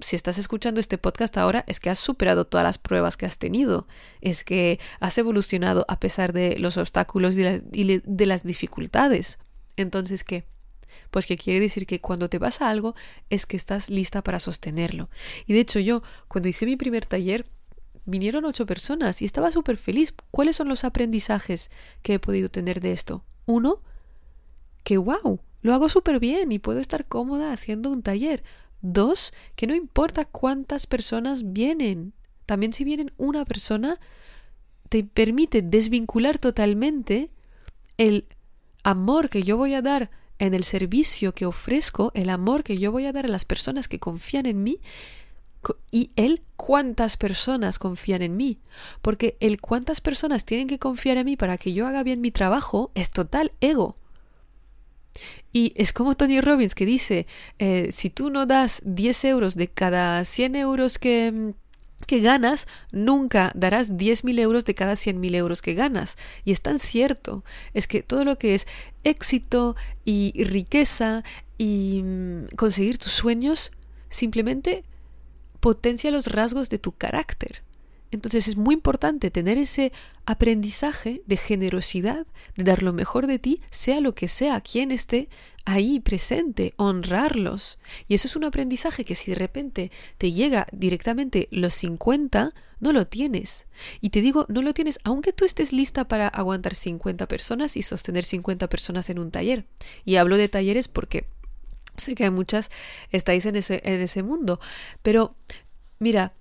si 0.00 0.16
estás 0.16 0.38
escuchando 0.38 0.80
este 0.80 0.98
podcast 0.98 1.36
ahora, 1.36 1.64
es 1.66 1.80
que 1.80 1.90
has 1.90 1.98
superado 1.98 2.46
todas 2.46 2.64
las 2.64 2.78
pruebas 2.78 3.16
que 3.16 3.26
has 3.26 3.38
tenido, 3.38 3.86
es 4.20 4.44
que 4.44 4.80
has 5.00 5.18
evolucionado 5.18 5.84
a 5.88 6.00
pesar 6.00 6.32
de 6.32 6.58
los 6.58 6.76
obstáculos 6.76 7.36
y 7.36 8.02
de 8.04 8.26
las 8.26 8.44
dificultades. 8.44 9.38
Entonces, 9.76 10.24
¿qué? 10.24 10.46
Pues 11.10 11.26
que 11.26 11.36
quiere 11.36 11.60
decir 11.60 11.86
que 11.86 12.00
cuando 12.00 12.28
te 12.28 12.38
pasa 12.38 12.70
algo 12.70 12.94
es 13.30 13.46
que 13.46 13.56
estás 13.56 13.90
lista 13.90 14.22
para 14.22 14.38
sostenerlo. 14.40 15.10
Y 15.46 15.54
de 15.54 15.60
hecho 15.60 15.80
yo, 15.80 16.02
cuando 16.28 16.48
hice 16.48 16.66
mi 16.66 16.76
primer 16.76 17.06
taller, 17.06 17.46
vinieron 18.04 18.44
ocho 18.44 18.66
personas 18.66 19.22
y 19.22 19.24
estaba 19.24 19.50
súper 19.50 19.76
feliz. 19.76 20.14
¿Cuáles 20.30 20.56
son 20.56 20.68
los 20.68 20.84
aprendizajes 20.84 21.70
que 22.02 22.14
he 22.14 22.18
podido 22.18 22.48
tener 22.48 22.80
de 22.80 22.92
esto? 22.92 23.24
Uno, 23.46 23.82
que 24.82 24.96
wow, 24.96 25.40
lo 25.62 25.74
hago 25.74 25.88
súper 25.88 26.20
bien 26.20 26.52
y 26.52 26.58
puedo 26.58 26.80
estar 26.80 27.06
cómoda 27.06 27.52
haciendo 27.52 27.90
un 27.90 28.02
taller. 28.02 28.42
Dos, 28.82 29.32
que 29.56 29.66
no 29.66 29.74
importa 29.74 30.26
cuántas 30.26 30.86
personas 30.86 31.52
vienen. 31.52 32.12
También 32.46 32.72
si 32.72 32.84
vienen 32.84 33.12
una 33.16 33.44
persona, 33.44 33.96
te 34.90 35.04
permite 35.04 35.62
desvincular 35.62 36.38
totalmente 36.38 37.30
el 37.96 38.26
amor 38.82 39.30
que 39.30 39.42
yo 39.42 39.56
voy 39.56 39.74
a 39.74 39.82
dar 39.82 40.10
en 40.38 40.52
el 40.52 40.64
servicio 40.64 41.32
que 41.32 41.46
ofrezco, 41.46 42.10
el 42.14 42.28
amor 42.28 42.64
que 42.64 42.76
yo 42.78 42.92
voy 42.92 43.06
a 43.06 43.12
dar 43.12 43.24
a 43.24 43.28
las 43.28 43.44
personas 43.44 43.88
que 43.88 43.98
confían 43.98 44.46
en 44.46 44.62
mí 44.62 44.80
y 45.90 46.10
el 46.16 46.42
cuántas 46.56 47.16
personas 47.16 47.78
confían 47.78 48.22
en 48.22 48.36
mí. 48.36 48.58
Porque 49.02 49.36
el 49.40 49.60
cuántas 49.60 50.00
personas 50.00 50.44
tienen 50.44 50.68
que 50.68 50.78
confiar 50.78 51.16
en 51.16 51.26
mí 51.26 51.36
para 51.36 51.58
que 51.58 51.72
yo 51.72 51.86
haga 51.86 52.02
bien 52.02 52.20
mi 52.20 52.30
trabajo 52.30 52.90
es 52.94 53.10
total 53.10 53.52
ego. 53.60 53.94
Y 55.52 55.72
es 55.76 55.92
como 55.92 56.16
Tony 56.16 56.40
Robbins 56.40 56.74
que 56.74 56.86
dice, 56.86 57.26
eh, 57.58 57.88
si 57.92 58.10
tú 58.10 58.30
no 58.30 58.46
das 58.46 58.82
10 58.84 59.24
euros 59.26 59.54
de 59.54 59.68
cada 59.68 60.24
100 60.24 60.56
euros 60.56 60.98
que, 60.98 61.54
que 62.06 62.20
ganas, 62.20 62.66
nunca 62.90 63.52
darás 63.54 63.92
10.000 63.92 64.40
euros 64.40 64.64
de 64.64 64.74
cada 64.74 64.94
100.000 64.94 65.34
euros 65.36 65.62
que 65.62 65.74
ganas. 65.74 66.16
Y 66.44 66.50
es 66.50 66.60
tan 66.60 66.80
cierto, 66.80 67.44
es 67.72 67.86
que 67.86 68.02
todo 68.02 68.24
lo 68.24 68.36
que 68.36 68.56
es 68.56 68.66
éxito 69.04 69.76
y 70.04 70.32
riqueza 70.42 71.22
y 71.56 72.02
mm, 72.02 72.56
conseguir 72.56 72.98
tus 72.98 73.12
sueños, 73.12 73.70
simplemente 74.08 74.84
potencia 75.64 76.10
los 76.10 76.26
rasgos 76.26 76.68
de 76.68 76.78
tu 76.78 76.92
carácter. 76.92 77.62
Entonces 78.10 78.48
es 78.48 78.56
muy 78.58 78.74
importante 78.74 79.30
tener 79.30 79.56
ese 79.56 79.92
aprendizaje 80.26 81.22
de 81.24 81.38
generosidad, 81.38 82.26
de 82.54 82.64
dar 82.64 82.82
lo 82.82 82.92
mejor 82.92 83.26
de 83.26 83.38
ti, 83.38 83.62
sea 83.70 84.02
lo 84.02 84.14
que 84.14 84.28
sea, 84.28 84.60
quien 84.60 84.90
esté 84.90 85.30
ahí 85.64 86.00
presente, 86.00 86.74
honrarlos. 86.76 87.78
Y 88.08 88.14
eso 88.14 88.28
es 88.28 88.36
un 88.36 88.44
aprendizaje 88.44 89.06
que 89.06 89.14
si 89.14 89.30
de 89.30 89.36
repente 89.36 89.90
te 90.18 90.32
llega 90.32 90.66
directamente 90.70 91.48
los 91.50 91.72
50, 91.72 92.52
no 92.80 92.92
lo 92.92 93.06
tienes. 93.06 93.66
Y 94.02 94.10
te 94.10 94.20
digo, 94.20 94.44
no 94.50 94.60
lo 94.60 94.74
tienes 94.74 94.98
aunque 95.02 95.32
tú 95.32 95.46
estés 95.46 95.72
lista 95.72 96.06
para 96.06 96.28
aguantar 96.28 96.74
50 96.74 97.26
personas 97.26 97.78
y 97.78 97.82
sostener 97.82 98.26
50 98.26 98.68
personas 98.68 99.08
en 99.08 99.18
un 99.18 99.30
taller. 99.30 99.64
Y 100.04 100.16
hablo 100.16 100.36
de 100.36 100.50
talleres 100.50 100.88
porque 100.88 101.24
Sé 101.96 102.14
que 102.14 102.24
hay 102.24 102.30
muchas 102.30 102.70
estáis 103.10 103.46
en 103.46 103.56
ese, 103.56 103.80
en 103.84 104.00
ese 104.00 104.22
mundo, 104.22 104.60
pero 105.02 105.36
mira, 105.98 106.34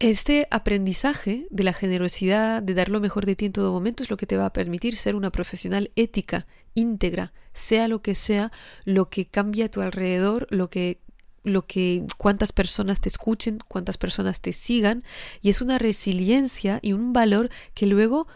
este 0.00 0.46
aprendizaje 0.50 1.46
de 1.50 1.64
la 1.64 1.72
generosidad, 1.72 2.62
de 2.62 2.74
dar 2.74 2.88
lo 2.88 3.00
mejor 3.00 3.26
de 3.26 3.34
ti 3.34 3.46
en 3.46 3.52
todo 3.52 3.72
momento, 3.72 4.02
es 4.02 4.10
lo 4.10 4.16
que 4.16 4.26
te 4.26 4.36
va 4.36 4.46
a 4.46 4.52
permitir 4.52 4.96
ser 4.96 5.16
una 5.16 5.32
profesional 5.32 5.90
ética, 5.96 6.46
íntegra, 6.74 7.32
sea 7.52 7.88
lo 7.88 8.00
que 8.00 8.14
sea, 8.14 8.52
lo 8.84 9.10
que 9.10 9.26
cambia 9.26 9.66
a 9.66 9.70
tu 9.70 9.80
alrededor, 9.80 10.46
lo 10.50 10.70
que 10.70 11.00
lo 11.44 11.66
que 11.66 12.04
cuántas 12.18 12.52
personas 12.52 13.00
te 13.00 13.08
escuchen, 13.08 13.58
cuántas 13.66 13.96
personas 13.96 14.40
te 14.40 14.52
sigan, 14.52 15.02
y 15.40 15.50
es 15.50 15.60
una 15.62 15.78
resiliencia 15.78 16.78
y 16.82 16.92
un 16.92 17.12
valor 17.12 17.48
que 17.74 17.86
luego 17.86 18.28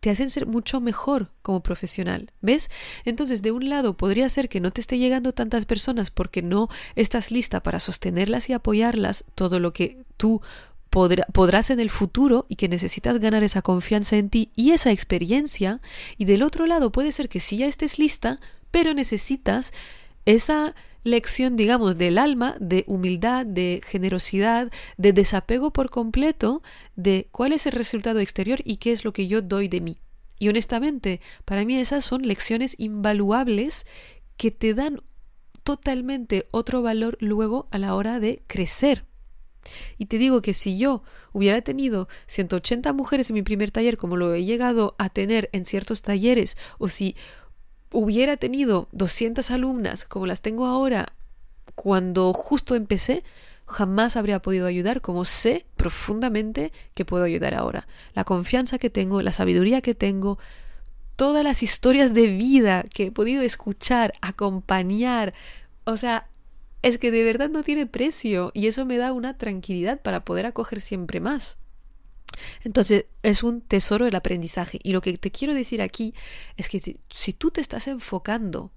te 0.00 0.10
hacen 0.10 0.30
ser 0.30 0.46
mucho 0.46 0.80
mejor 0.80 1.30
como 1.42 1.62
profesional. 1.62 2.32
¿Ves? 2.40 2.70
Entonces, 3.04 3.42
de 3.42 3.52
un 3.52 3.68
lado, 3.68 3.96
podría 3.96 4.28
ser 4.28 4.48
que 4.48 4.60
no 4.60 4.70
te 4.70 4.80
esté 4.80 4.98
llegando 4.98 5.32
tantas 5.32 5.66
personas 5.66 6.10
porque 6.10 6.42
no 6.42 6.68
estás 6.94 7.30
lista 7.30 7.62
para 7.62 7.80
sostenerlas 7.80 8.48
y 8.48 8.52
apoyarlas 8.52 9.24
todo 9.34 9.60
lo 9.60 9.72
que 9.72 10.04
tú 10.16 10.40
podrás 10.90 11.70
en 11.70 11.80
el 11.80 11.90
futuro 11.90 12.46
y 12.48 12.56
que 12.56 12.68
necesitas 12.68 13.18
ganar 13.18 13.42
esa 13.42 13.62
confianza 13.62 14.16
en 14.16 14.30
ti 14.30 14.50
y 14.56 14.70
esa 14.70 14.90
experiencia. 14.90 15.78
Y 16.16 16.24
del 16.24 16.42
otro 16.42 16.66
lado, 16.66 16.92
puede 16.92 17.12
ser 17.12 17.28
que 17.28 17.40
sí 17.40 17.58
ya 17.58 17.66
estés 17.66 17.98
lista, 17.98 18.38
pero 18.70 18.94
necesitas 18.94 19.72
esa 20.28 20.74
lección, 21.04 21.56
digamos, 21.56 21.96
del 21.96 22.18
alma, 22.18 22.54
de 22.60 22.84
humildad, 22.86 23.46
de 23.46 23.80
generosidad, 23.82 24.70
de 24.98 25.14
desapego 25.14 25.72
por 25.72 25.88
completo 25.88 26.62
de 26.96 27.28
cuál 27.32 27.52
es 27.52 27.64
el 27.64 27.72
resultado 27.72 28.20
exterior 28.20 28.60
y 28.62 28.76
qué 28.76 28.92
es 28.92 29.06
lo 29.06 29.14
que 29.14 29.26
yo 29.26 29.40
doy 29.40 29.68
de 29.68 29.80
mí. 29.80 30.02
Y 30.38 30.50
honestamente, 30.50 31.22
para 31.46 31.64
mí 31.64 31.76
esas 31.76 32.04
son 32.04 32.28
lecciones 32.28 32.74
invaluables 32.76 33.86
que 34.36 34.50
te 34.50 34.74
dan 34.74 35.00
totalmente 35.64 36.46
otro 36.50 36.82
valor 36.82 37.16
luego 37.20 37.66
a 37.70 37.78
la 37.78 37.94
hora 37.94 38.20
de 38.20 38.42
crecer. 38.46 39.06
Y 39.96 40.06
te 40.06 40.18
digo 40.18 40.42
que 40.42 40.52
si 40.52 40.76
yo 40.76 41.02
hubiera 41.32 41.62
tenido 41.62 42.06
180 42.26 42.92
mujeres 42.92 43.30
en 43.30 43.34
mi 43.34 43.42
primer 43.42 43.70
taller 43.70 43.96
como 43.96 44.18
lo 44.18 44.34
he 44.34 44.44
llegado 44.44 44.94
a 44.98 45.08
tener 45.08 45.48
en 45.52 45.64
ciertos 45.64 46.02
talleres, 46.02 46.58
o 46.78 46.88
si 46.88 47.16
hubiera 47.92 48.36
tenido 48.36 48.88
200 48.92 49.50
alumnas 49.50 50.04
como 50.04 50.26
las 50.26 50.42
tengo 50.42 50.66
ahora 50.66 51.12
cuando 51.74 52.32
justo 52.32 52.74
empecé, 52.74 53.22
jamás 53.66 54.16
habría 54.16 54.40
podido 54.40 54.66
ayudar 54.66 55.00
como 55.00 55.24
sé 55.24 55.66
profundamente 55.76 56.72
que 56.94 57.04
puedo 57.04 57.24
ayudar 57.24 57.54
ahora. 57.54 57.86
La 58.14 58.24
confianza 58.24 58.78
que 58.78 58.90
tengo, 58.90 59.22
la 59.22 59.32
sabiduría 59.32 59.80
que 59.80 59.94
tengo, 59.94 60.38
todas 61.16 61.44
las 61.44 61.62
historias 61.62 62.14
de 62.14 62.26
vida 62.26 62.82
que 62.82 63.06
he 63.06 63.12
podido 63.12 63.42
escuchar, 63.42 64.14
acompañar, 64.20 65.34
o 65.84 65.96
sea, 65.96 66.28
es 66.82 66.98
que 66.98 67.10
de 67.10 67.24
verdad 67.24 67.50
no 67.50 67.62
tiene 67.62 67.86
precio 67.86 68.50
y 68.54 68.66
eso 68.66 68.84
me 68.84 68.98
da 68.98 69.12
una 69.12 69.36
tranquilidad 69.36 70.00
para 70.00 70.24
poder 70.24 70.46
acoger 70.46 70.80
siempre 70.80 71.20
más. 71.20 71.58
Entonces 72.62 73.06
es 73.22 73.42
un 73.42 73.60
tesoro 73.60 74.04
del 74.04 74.14
aprendizaje. 74.14 74.78
Y 74.82 74.92
lo 74.92 75.00
que 75.00 75.16
te 75.18 75.30
quiero 75.30 75.54
decir 75.54 75.82
aquí 75.82 76.14
es 76.56 76.68
que 76.68 76.98
si 77.10 77.32
tú 77.32 77.50
te 77.50 77.60
estás 77.60 77.88
enfocando 77.88 78.72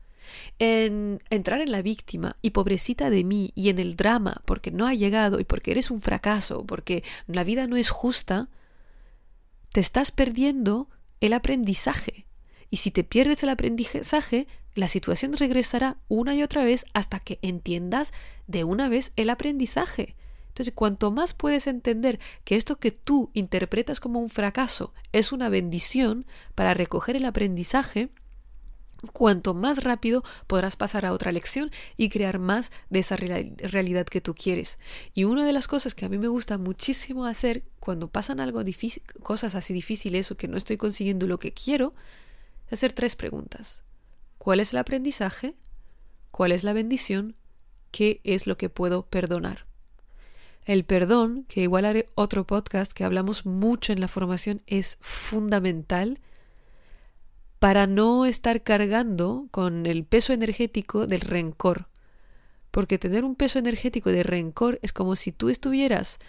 en 0.60 1.22
entrar 1.30 1.62
en 1.62 1.72
la 1.72 1.82
víctima 1.82 2.38
y 2.42 2.52
pobrecita 2.52 3.10
de 3.10 3.24
mí 3.24 3.52
y 3.56 3.70
en 3.70 3.80
el 3.80 3.96
drama 3.96 4.42
porque 4.46 4.72
no 4.72 4.88
ha 4.88 4.94
llegado 4.94 5.40
y 5.40 5.44
porque 5.44 5.72
eres 5.72 5.92
un 5.92 6.02
fracaso, 6.02 6.66
porque 6.66 7.04
la 7.28 7.44
vida 7.44 7.68
no 7.68 7.76
es 7.76 7.90
justa, 7.90 8.50
te 9.72 9.80
estás 9.80 10.12
perdiendo 10.12 10.90
el 11.20 11.34
aprendizaje. 11.34 12.26
Y 12.70 12.78
si 12.78 12.92
te 12.92 13.04
pierdes 13.04 13.44
el 13.44 13.50
aprendizaje, 13.50 14.48
la 14.74 14.88
situación 14.88 15.34
regresará 15.34 15.98
una 16.08 16.36
y 16.36 16.44
otra 16.44 16.64
vez 16.64 16.86
hasta 16.94 17.20
que 17.20 17.40
entiendas 17.42 18.14
de 18.48 18.64
una 18.64 18.88
vez 18.90 19.12
el 19.18 19.30
aprendizaje. 19.30 20.16
Entonces, 20.52 20.74
cuanto 20.76 21.12
más 21.12 21.34
puedes 21.34 21.66
entender 21.66 22.20
que 22.44 22.58
esto 22.58 22.78
que 22.78 22.92
tú 22.92 23.32
interpretas 23.34 24.02
como 24.02 24.20
un 24.20 24.30
fracaso 24.30 24.94
es 25.14 25.32
una 25.32 25.48
bendición 25.48 26.26
para 26.56 26.74
recoger 26.74 27.16
el 27.16 27.24
aprendizaje, 27.24 28.10
cuanto 29.14 29.54
más 29.54 29.82
rápido 29.82 30.26
podrás 30.48 30.76
pasar 30.76 31.06
a 31.06 31.14
otra 31.14 31.32
lección 31.32 31.72
y 31.96 32.10
crear 32.10 32.38
más 32.38 32.74
de 32.90 33.00
esa 33.00 33.16
realidad 33.16 34.06
que 34.06 34.20
tú 34.20 34.36
quieres. 34.36 34.78
Y 35.14 35.24
una 35.24 35.46
de 35.46 35.54
las 35.54 35.70
cosas 35.70 35.96
que 35.96 36.06
a 36.06 36.10
mí 36.10 36.18
me 36.18 36.28
gusta 36.28 36.58
muchísimo 36.58 37.26
hacer 37.26 37.64
cuando 37.80 38.10
pasan 38.10 38.42
algo 38.42 38.62
cosas 39.24 39.56
así 39.56 39.74
difíciles 39.74 40.32
o 40.32 40.38
que 40.38 40.50
no 40.50 40.58
estoy 40.58 40.76
consiguiendo 40.76 41.28
lo 41.28 41.40
que 41.40 41.54
quiero, 41.54 41.94
es 42.68 42.74
hacer 42.74 42.92
tres 42.92 43.16
preguntas. 43.16 43.84
¿Cuál 44.38 44.60
es 44.60 44.74
el 44.74 44.80
aprendizaje? 44.80 45.56
¿Cuál 46.30 46.52
es 46.52 46.66
la 46.66 46.74
bendición? 46.74 47.38
¿Qué 47.92 48.20
es 48.26 48.48
lo 48.48 48.58
que 48.58 48.68
puedo 48.68 49.04
perdonar? 49.06 49.71
El 50.66 50.86
perdón, 50.86 51.46
que 51.48 51.62
igual 51.62 51.86
haré 51.86 52.10
otro 52.16 52.46
podcast 52.46 52.92
que 52.92 53.04
hablamos 53.04 53.46
mucho 53.46 53.94
en 53.94 54.00
la 54.00 54.08
formación, 54.08 54.62
es 54.68 54.98
fundamental 55.02 56.20
para 57.60 57.88
no 57.88 58.26
estar 58.26 58.64
cargando 58.64 59.48
con 59.52 59.86
el 59.86 60.04
peso 60.04 60.34
energético 60.34 61.08
del 61.08 61.22
rencor. 61.22 61.88
Porque 62.70 62.98
tener 62.98 63.26
un 63.26 63.36
peso 63.36 63.60
energético 63.60 64.12
de 64.12 64.24
rencor 64.24 64.80
es 64.82 64.94
como 64.94 65.16
si 65.16 65.32
tú 65.32 65.50
estuvieras 65.50 66.20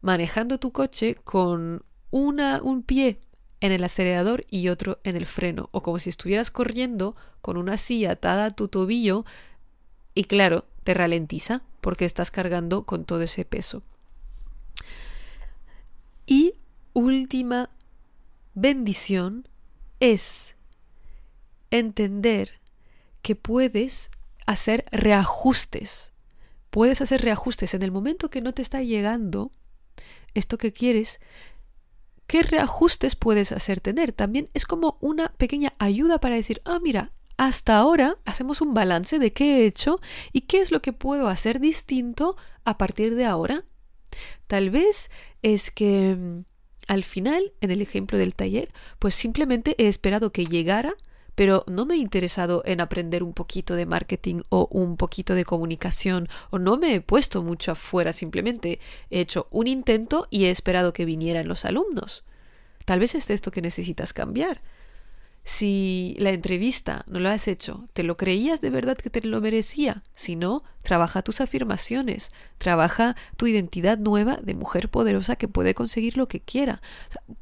manejando 0.00 0.58
tu 0.58 0.72
coche 0.72 1.16
con 1.16 1.84
una, 2.10 2.60
un 2.62 2.82
pie 2.82 3.20
en 3.60 3.72
el 3.72 3.84
acelerador 3.84 4.44
y 4.50 4.68
otro 4.68 4.98
en 5.04 5.16
el 5.16 5.26
freno, 5.26 5.68
o 5.72 5.82
como 5.82 5.98
si 5.98 6.10
estuvieras 6.10 6.50
corriendo 6.50 7.14
con 7.40 7.56
una 7.56 7.76
silla 7.76 8.12
atada 8.12 8.46
a 8.46 8.50
tu 8.50 8.68
tobillo 8.68 9.24
y 10.14 10.24
claro, 10.24 10.66
te 10.84 10.94
ralentiza 10.94 11.62
porque 11.80 12.04
estás 12.04 12.30
cargando 12.30 12.84
con 12.84 13.04
todo 13.04 13.22
ese 13.22 13.44
peso. 13.44 13.82
Y 16.26 16.54
última 16.92 17.70
bendición 18.54 19.48
es 20.00 20.54
entender 21.70 22.60
que 23.22 23.36
puedes 23.36 24.10
hacer 24.46 24.84
reajustes. 24.90 26.12
Puedes 26.70 27.00
hacer 27.00 27.22
reajustes 27.22 27.74
en 27.74 27.82
el 27.82 27.92
momento 27.92 28.30
que 28.30 28.40
no 28.40 28.52
te 28.52 28.62
está 28.62 28.82
llegando 28.82 29.50
esto 30.34 30.58
que 30.58 30.72
quieres. 30.72 31.20
¿Qué 32.26 32.42
reajustes 32.42 33.14
puedes 33.14 33.52
hacer 33.52 33.80
tener? 33.80 34.12
También 34.12 34.48
es 34.54 34.64
como 34.64 34.96
una 35.00 35.32
pequeña 35.32 35.74
ayuda 35.78 36.18
para 36.18 36.36
decir, 36.36 36.62
ah, 36.64 36.78
mira, 36.82 37.12
hasta 37.36 37.76
ahora 37.76 38.18
hacemos 38.24 38.60
un 38.60 38.74
balance 38.74 39.18
de 39.18 39.32
qué 39.32 39.56
he 39.56 39.66
hecho 39.66 39.98
y 40.32 40.42
qué 40.42 40.60
es 40.60 40.70
lo 40.70 40.82
que 40.82 40.92
puedo 40.92 41.28
hacer 41.28 41.60
distinto 41.60 42.36
a 42.64 42.78
partir 42.78 43.14
de 43.14 43.24
ahora. 43.24 43.64
Tal 44.46 44.70
vez 44.70 45.10
es 45.42 45.70
que 45.70 46.16
mm, 46.16 46.44
al 46.88 47.04
final, 47.04 47.52
en 47.60 47.70
el 47.70 47.80
ejemplo 47.80 48.18
del 48.18 48.34
taller, 48.34 48.72
pues 48.98 49.14
simplemente 49.14 49.74
he 49.78 49.88
esperado 49.88 50.32
que 50.32 50.46
llegara 50.46 50.94
pero 51.34 51.64
no 51.66 51.86
me 51.86 51.94
he 51.94 51.98
interesado 51.98 52.62
en 52.66 52.80
aprender 52.80 53.22
un 53.22 53.32
poquito 53.32 53.74
de 53.74 53.86
marketing 53.86 54.42
o 54.48 54.68
un 54.70 54.96
poquito 54.96 55.34
de 55.34 55.44
comunicación 55.44 56.28
o 56.50 56.58
no 56.58 56.76
me 56.76 56.94
he 56.94 57.00
puesto 57.00 57.42
mucho 57.42 57.72
afuera, 57.72 58.12
simplemente 58.12 58.80
he 59.10 59.20
hecho 59.20 59.48
un 59.50 59.66
intento 59.66 60.26
y 60.30 60.44
he 60.44 60.50
esperado 60.50 60.92
que 60.92 61.04
vinieran 61.04 61.48
los 61.48 61.64
alumnos. 61.64 62.24
Tal 62.84 63.00
vez 63.00 63.14
es 63.14 63.30
esto 63.30 63.50
que 63.50 63.62
necesitas 63.62 64.12
cambiar. 64.12 64.60
Si 65.44 66.14
la 66.18 66.30
entrevista 66.30 67.04
no 67.08 67.18
lo 67.18 67.28
has 67.28 67.48
hecho, 67.48 67.84
¿te 67.92 68.04
lo 68.04 68.16
creías 68.16 68.60
de 68.60 68.70
verdad 68.70 68.96
que 68.96 69.10
te 69.10 69.22
lo 69.22 69.40
merecía? 69.40 70.04
Si 70.14 70.36
no, 70.36 70.62
trabaja 70.84 71.22
tus 71.22 71.40
afirmaciones, 71.40 72.30
trabaja 72.58 73.16
tu 73.36 73.48
identidad 73.48 73.98
nueva 73.98 74.36
de 74.36 74.54
mujer 74.54 74.88
poderosa 74.88 75.34
que 75.34 75.48
puede 75.48 75.74
conseguir 75.74 76.16
lo 76.16 76.28
que 76.28 76.40
quiera. 76.40 76.80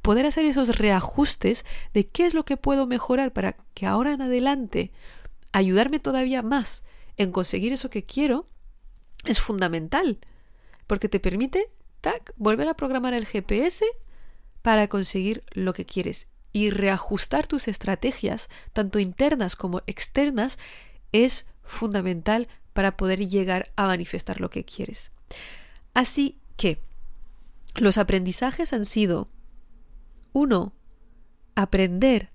poder 0.00 0.24
hacer 0.24 0.46
esos 0.46 0.78
reajustes 0.78 1.66
de 1.92 2.06
qué 2.06 2.24
es 2.24 2.32
lo 2.32 2.46
que 2.46 2.56
puedo 2.56 2.86
mejorar 2.86 3.34
para 3.34 3.56
que 3.74 3.84
ahora 3.86 4.14
en 4.14 4.22
adelante 4.22 4.92
ayudarme 5.52 5.98
todavía 5.98 6.42
más 6.42 6.84
en 7.18 7.32
conseguir 7.32 7.74
eso 7.74 7.90
que 7.90 8.04
quiero 8.04 8.48
es 9.26 9.40
fundamental, 9.40 10.18
porque 10.86 11.10
te 11.10 11.20
permite, 11.20 11.70
tac, 12.00 12.32
volver 12.36 12.66
a 12.68 12.74
programar 12.74 13.12
el 13.12 13.26
GPS 13.26 13.84
para 14.62 14.88
conseguir 14.88 15.44
lo 15.52 15.74
que 15.74 15.84
quieres 15.84 16.28
y 16.52 16.70
reajustar 16.70 17.46
tus 17.46 17.68
estrategias, 17.68 18.48
tanto 18.72 18.98
internas 18.98 19.56
como 19.56 19.82
externas, 19.86 20.58
es 21.12 21.46
fundamental 21.62 22.48
para 22.72 22.96
poder 22.96 23.26
llegar 23.26 23.72
a 23.76 23.86
manifestar 23.86 24.40
lo 24.40 24.50
que 24.50 24.64
quieres. 24.64 25.12
Así 25.94 26.38
que 26.56 26.80
los 27.76 27.98
aprendizajes 27.98 28.72
han 28.72 28.84
sido, 28.84 29.28
uno, 30.32 30.72
aprender 31.54 32.30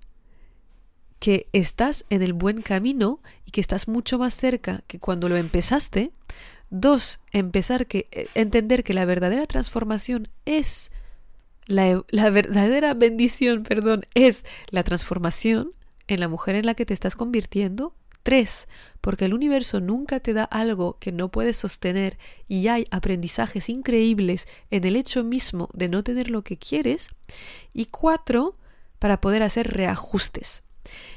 que 1.18 1.48
estás 1.52 2.04
en 2.10 2.22
el 2.22 2.32
buen 2.32 2.62
camino 2.62 3.20
y 3.44 3.50
que 3.50 3.60
estás 3.60 3.88
mucho 3.88 4.18
más 4.18 4.36
cerca 4.36 4.82
que 4.86 4.98
cuando 4.98 5.28
lo 5.28 5.36
empezaste. 5.36 6.12
Dos, 6.68 7.20
empezar 7.32 7.86
que 7.86 8.08
eh, 8.10 8.28
entender 8.34 8.84
que 8.84 8.94
la 8.94 9.04
verdadera 9.04 9.46
transformación 9.46 10.28
es 10.44 10.90
la, 11.66 12.30
verdadera 12.30 12.94
bendición, 12.94 13.62
perdón, 13.62 14.06
es 14.14 14.44
la 14.70 14.84
transformación 14.84 15.72
en 16.08 16.20
la 16.20 16.28
mujer 16.28 16.54
en 16.54 16.66
la 16.66 16.74
que 16.74 16.86
te 16.86 16.94
estás 16.94 17.16
convirtiendo. 17.16 17.94
Tres, 18.22 18.66
porque 19.00 19.26
el 19.26 19.34
universo 19.34 19.80
nunca 19.80 20.18
te 20.18 20.32
da 20.32 20.42
algo 20.42 20.98
que 20.98 21.12
no 21.12 21.30
puedes 21.30 21.58
sostener 21.58 22.18
y 22.48 22.66
hay 22.66 22.86
aprendizajes 22.90 23.68
increíbles 23.68 24.48
en 24.70 24.84
el 24.84 24.96
hecho 24.96 25.22
mismo 25.22 25.68
de 25.74 25.88
no 25.88 26.02
tener 26.02 26.30
lo 26.30 26.42
que 26.42 26.56
quieres. 26.56 27.10
Y 27.72 27.86
cuatro, 27.86 28.56
para 28.98 29.20
poder 29.20 29.42
hacer 29.44 29.72
reajustes. 29.72 30.64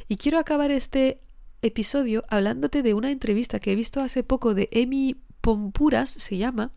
Y 0.07 0.17
quiero 0.17 0.37
acabar 0.37 0.69
este 0.69 1.21
episodio 1.61 2.25
hablándote 2.29 2.83
de 2.83 2.93
una 2.93 3.11
entrevista 3.11 3.59
que 3.59 3.71
he 3.71 3.75
visto 3.75 4.01
hace 4.01 4.23
poco 4.23 4.53
de 4.53 4.69
Emi 4.71 5.15
Pompuras, 5.41 6.09
se 6.09 6.37
llama, 6.37 6.71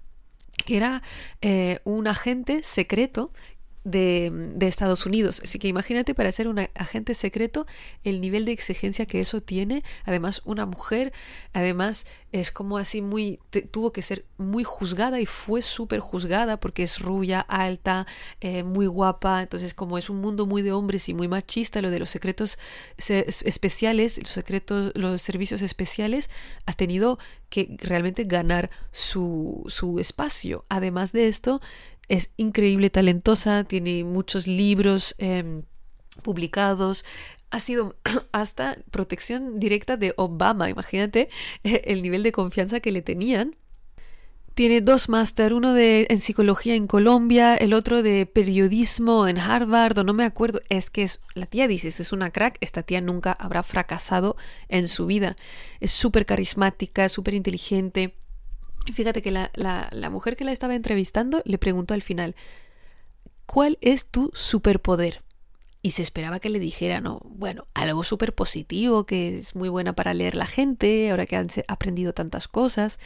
que 0.64 0.76
era 0.76 1.02
eh, 1.40 1.80
un 1.85 2.06
agente 2.06 2.62
secreto 2.62 3.32
de, 3.85 4.55
Estados 4.61 5.07
Unidos. 5.07 5.40
Así 5.45 5.59
que 5.59 5.68
imagínate 5.68 6.14
para 6.14 6.33
ser 6.33 6.49
un 6.49 6.59
agente 6.59 7.14
secreto 7.14 7.66
el 8.05 8.21
nivel 8.21 8.45
de 8.45 8.53
exigencia 8.53 9.07
que 9.07 9.21
eso 9.21 9.42
tiene. 9.42 9.83
Además, 10.05 10.40
una 10.45 10.66
mujer, 10.66 11.12
además 11.53 12.07
es 12.31 12.51
como 12.51 12.79
así 12.79 13.03
muy, 13.03 13.38
tuvo 13.71 13.92
que 13.92 14.01
ser 14.01 14.25
muy 14.38 14.64
juzgada 14.64 15.21
y 15.21 15.27
fue 15.27 15.61
súper 15.61 16.01
juzgada 16.01 16.59
porque 16.59 16.85
es 16.85 17.01
rubia, 17.01 17.40
alta, 17.40 18.07
eh, 18.40 18.62
muy 18.62 18.87
guapa. 18.87 19.42
Entonces, 19.42 19.75
como 19.75 19.99
es 19.99 20.09
un 20.09 20.21
mundo 20.21 20.47
muy 20.47 20.62
de 20.62 20.73
hombres 20.73 21.09
y 21.09 21.14
muy 21.14 21.29
machista, 21.29 21.83
lo 21.83 21.90
de 21.90 21.99
los 21.99 22.11
secretos 22.11 22.59
especiales, 22.97 24.18
los 24.18 24.31
secretos, 24.31 24.92
los 24.95 25.21
servicios 25.21 25.61
especiales, 25.61 26.31
ha 26.66 26.73
tenido 26.73 27.18
que 27.51 27.77
realmente 27.79 28.25
ganar 28.25 28.71
su, 28.92 29.64
su 29.68 29.99
espacio. 29.99 30.64
Además 30.71 31.12
de 31.12 31.29
esto, 31.29 31.61
es 32.12 32.31
increíble, 32.37 32.90
talentosa, 32.90 33.64
tiene 33.64 34.05
muchos 34.05 34.46
libros 34.46 35.14
em, 35.16 35.62
publicados, 36.22 37.07
ha 37.48 37.59
sido 37.59 37.96
hasta 38.33 38.77
protección 38.90 39.59
directa 39.59 39.96
de 39.96 40.12
Obama, 40.18 40.68
imagínate 40.68 41.31
el 41.62 42.03
nivel 42.03 42.22
de 42.22 42.33
confianza 42.33 42.81
que 42.81 42.92
le 42.92 43.01
tenían. 43.01 43.57
Tiene 44.53 44.83
dos 44.83 45.09
máster, 45.09 45.55
uno 45.55 45.72
de 45.72 46.07
en 46.11 46.20
psicología 46.20 46.75
en 46.75 46.87
Colombia, 46.87 47.55
el 47.55 47.72
otro 47.72 48.03
de 48.03 48.27
periodismo 48.27 49.27
en 49.27 49.38
Harvard, 49.38 49.96
o 49.96 50.05
no 50.05 50.12
me 50.12 50.25
acuerdo. 50.25 50.61
Es 50.68 50.90
que 50.90 51.05
es, 51.05 51.22
la 51.33 51.46
tía 51.46 51.66
dice, 51.66 51.88
es 51.88 52.12
una 52.12 52.29
crack, 52.29 52.59
esta 52.61 52.83
tía 52.83 53.01
nunca 53.01 53.33
habrá 53.33 53.62
fracasado 53.62 54.37
en 54.68 54.88
su 54.88 55.07
vida. 55.07 55.37
Es 55.81 55.92
súper 55.92 56.27
carismática, 56.27 57.09
súper 57.09 57.33
inteligente. 57.33 58.14
Fíjate 58.90 59.23
que 59.23 59.31
la, 59.31 59.51
la, 59.55 60.11
mujer 60.11 60.37
que 60.37 60.45
la 60.45 60.53
estaba 60.53 60.75
entrevistando 60.75 61.42
le 61.45 61.59
preguntó 61.59 61.95
al 61.95 62.03
final, 62.03 62.35
¿cuál 63.47 63.79
es 63.81 64.07
tu 64.07 64.31
superpoder? 64.35 65.23
Y 65.83 65.90
se 65.90 66.03
esperaba 66.03 66.40
que 66.40 66.51
le 66.51 66.59
dijera, 66.59 67.01
no, 67.01 67.21
bueno, 67.25 67.66
algo 67.75 68.05
súper 68.05 68.35
positivo, 68.35 69.05
que 69.05 69.38
es 69.38 69.55
muy 69.55 69.68
buena 69.68 69.95
para 69.95 70.14
leer 70.14 70.35
la 70.35 70.47
gente, 70.47 71.11
ahora 71.11 71.27
que 71.27 71.37
han 71.37 71.49
aprendido 71.68 72.12
tantas 72.12 72.49
cosas. 72.49 72.99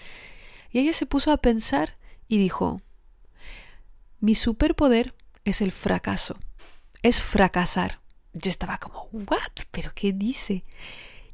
Y 0.71 0.79
ella 0.79 0.93
se 0.93 1.07
puso 1.07 1.33
a 1.33 1.39
pensar 1.39 1.97
y 2.29 2.39
dijo, 2.39 2.81
mi 4.21 4.35
superpoder 4.35 5.15
es 5.45 5.61
el 5.61 5.73
fracaso, 5.73 6.39
es 7.03 7.21
fracasar. 7.21 8.01
Yo 8.33 8.51
estaba 8.51 8.79
como, 8.79 9.09
¿what? 9.13 9.65
¿Pero 9.71 9.93
qué 9.95 10.13
dice? 10.13 10.65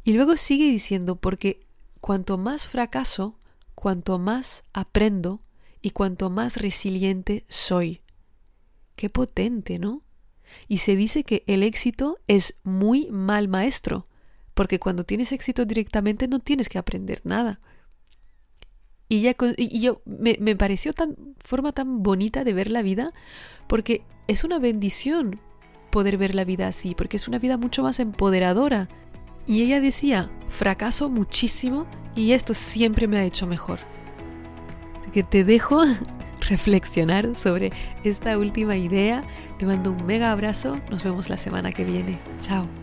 Y 0.05 0.13
luego 0.13 0.37
sigue 0.37 0.65
diciendo, 0.65 1.17
porque 1.17 1.67
cuanto 2.01 2.39
más 2.39 2.67
fracaso, 2.67 3.37
cuanto 3.83 4.21
más 4.21 4.63
aprendo 4.73 5.41
y 5.81 5.91
cuanto 5.91 6.31
más 6.31 6.57
resiliente 6.57 7.45
soy. 7.49 8.01
Qué 8.95 9.11
potente, 9.11 9.81
¿no? 9.81 10.05
Y 10.69 10.77
se 10.77 10.95
dice 10.95 11.25
que 11.25 11.43
el 11.49 11.65
éxito 11.65 12.21
es 12.29 12.55
muy 12.63 13.11
mal 13.11 13.49
maestro, 13.49 14.07
porque 14.55 14.79
cuando 14.79 15.03
tienes 15.03 15.33
éxito 15.33 15.65
directamente 15.65 16.29
no 16.29 16.39
tienes 16.39 16.69
que 16.69 16.79
aprender 16.79 17.23
nada. 17.25 17.59
Y, 19.09 19.29
yo 19.81 20.01
me, 20.05 20.39
me 20.41 20.55
pareció 20.55 20.93
tan 20.93 21.17
forma 21.41 21.73
tan 21.73 22.05
bonita 22.05 22.45
de 22.45 22.53
ver 22.53 22.71
la 22.71 22.83
vida, 22.83 23.09
porque 23.67 24.05
es 24.29 24.45
una 24.45 24.61
bendición 24.61 25.41
poder 25.91 26.19
ver 26.19 26.37
la 26.37 26.45
vida 26.45 26.69
así, 26.69 26.95
porque 26.95 27.17
es 27.17 27.27
una 27.27 27.41
vida 27.41 27.57
mucho 27.57 27.83
más 27.83 27.99
empoderadora. 27.99 28.89
Y 29.45 29.63
ella 29.63 29.81
decía, 29.81 30.31
fracaso 30.47 31.11
muchísimo 31.11 31.89
y 32.15 32.33
esto 32.33 32.55
siempre 32.55 33.07
me 33.07 33.19
ha 33.19 33.25
hecho 33.25 33.47
mejor. 33.47 33.79
que 35.13 35.23
te 35.23 35.45
dejo 35.45 35.83
reflexionar 36.49 37.37
sobre 37.37 37.71
esta 38.03 38.39
última 38.39 38.77
idea. 38.77 39.25
Te 39.59 39.67
mando 39.67 39.93
un 39.93 40.07
mega 40.07 40.33
abrazo. 40.33 40.79
Nos 40.91 41.05
vemos 41.05 41.29
la 41.29 41.37
semana 41.37 41.73
que 41.73 41.85
viene. 41.85 42.19
Chao. 42.41 42.82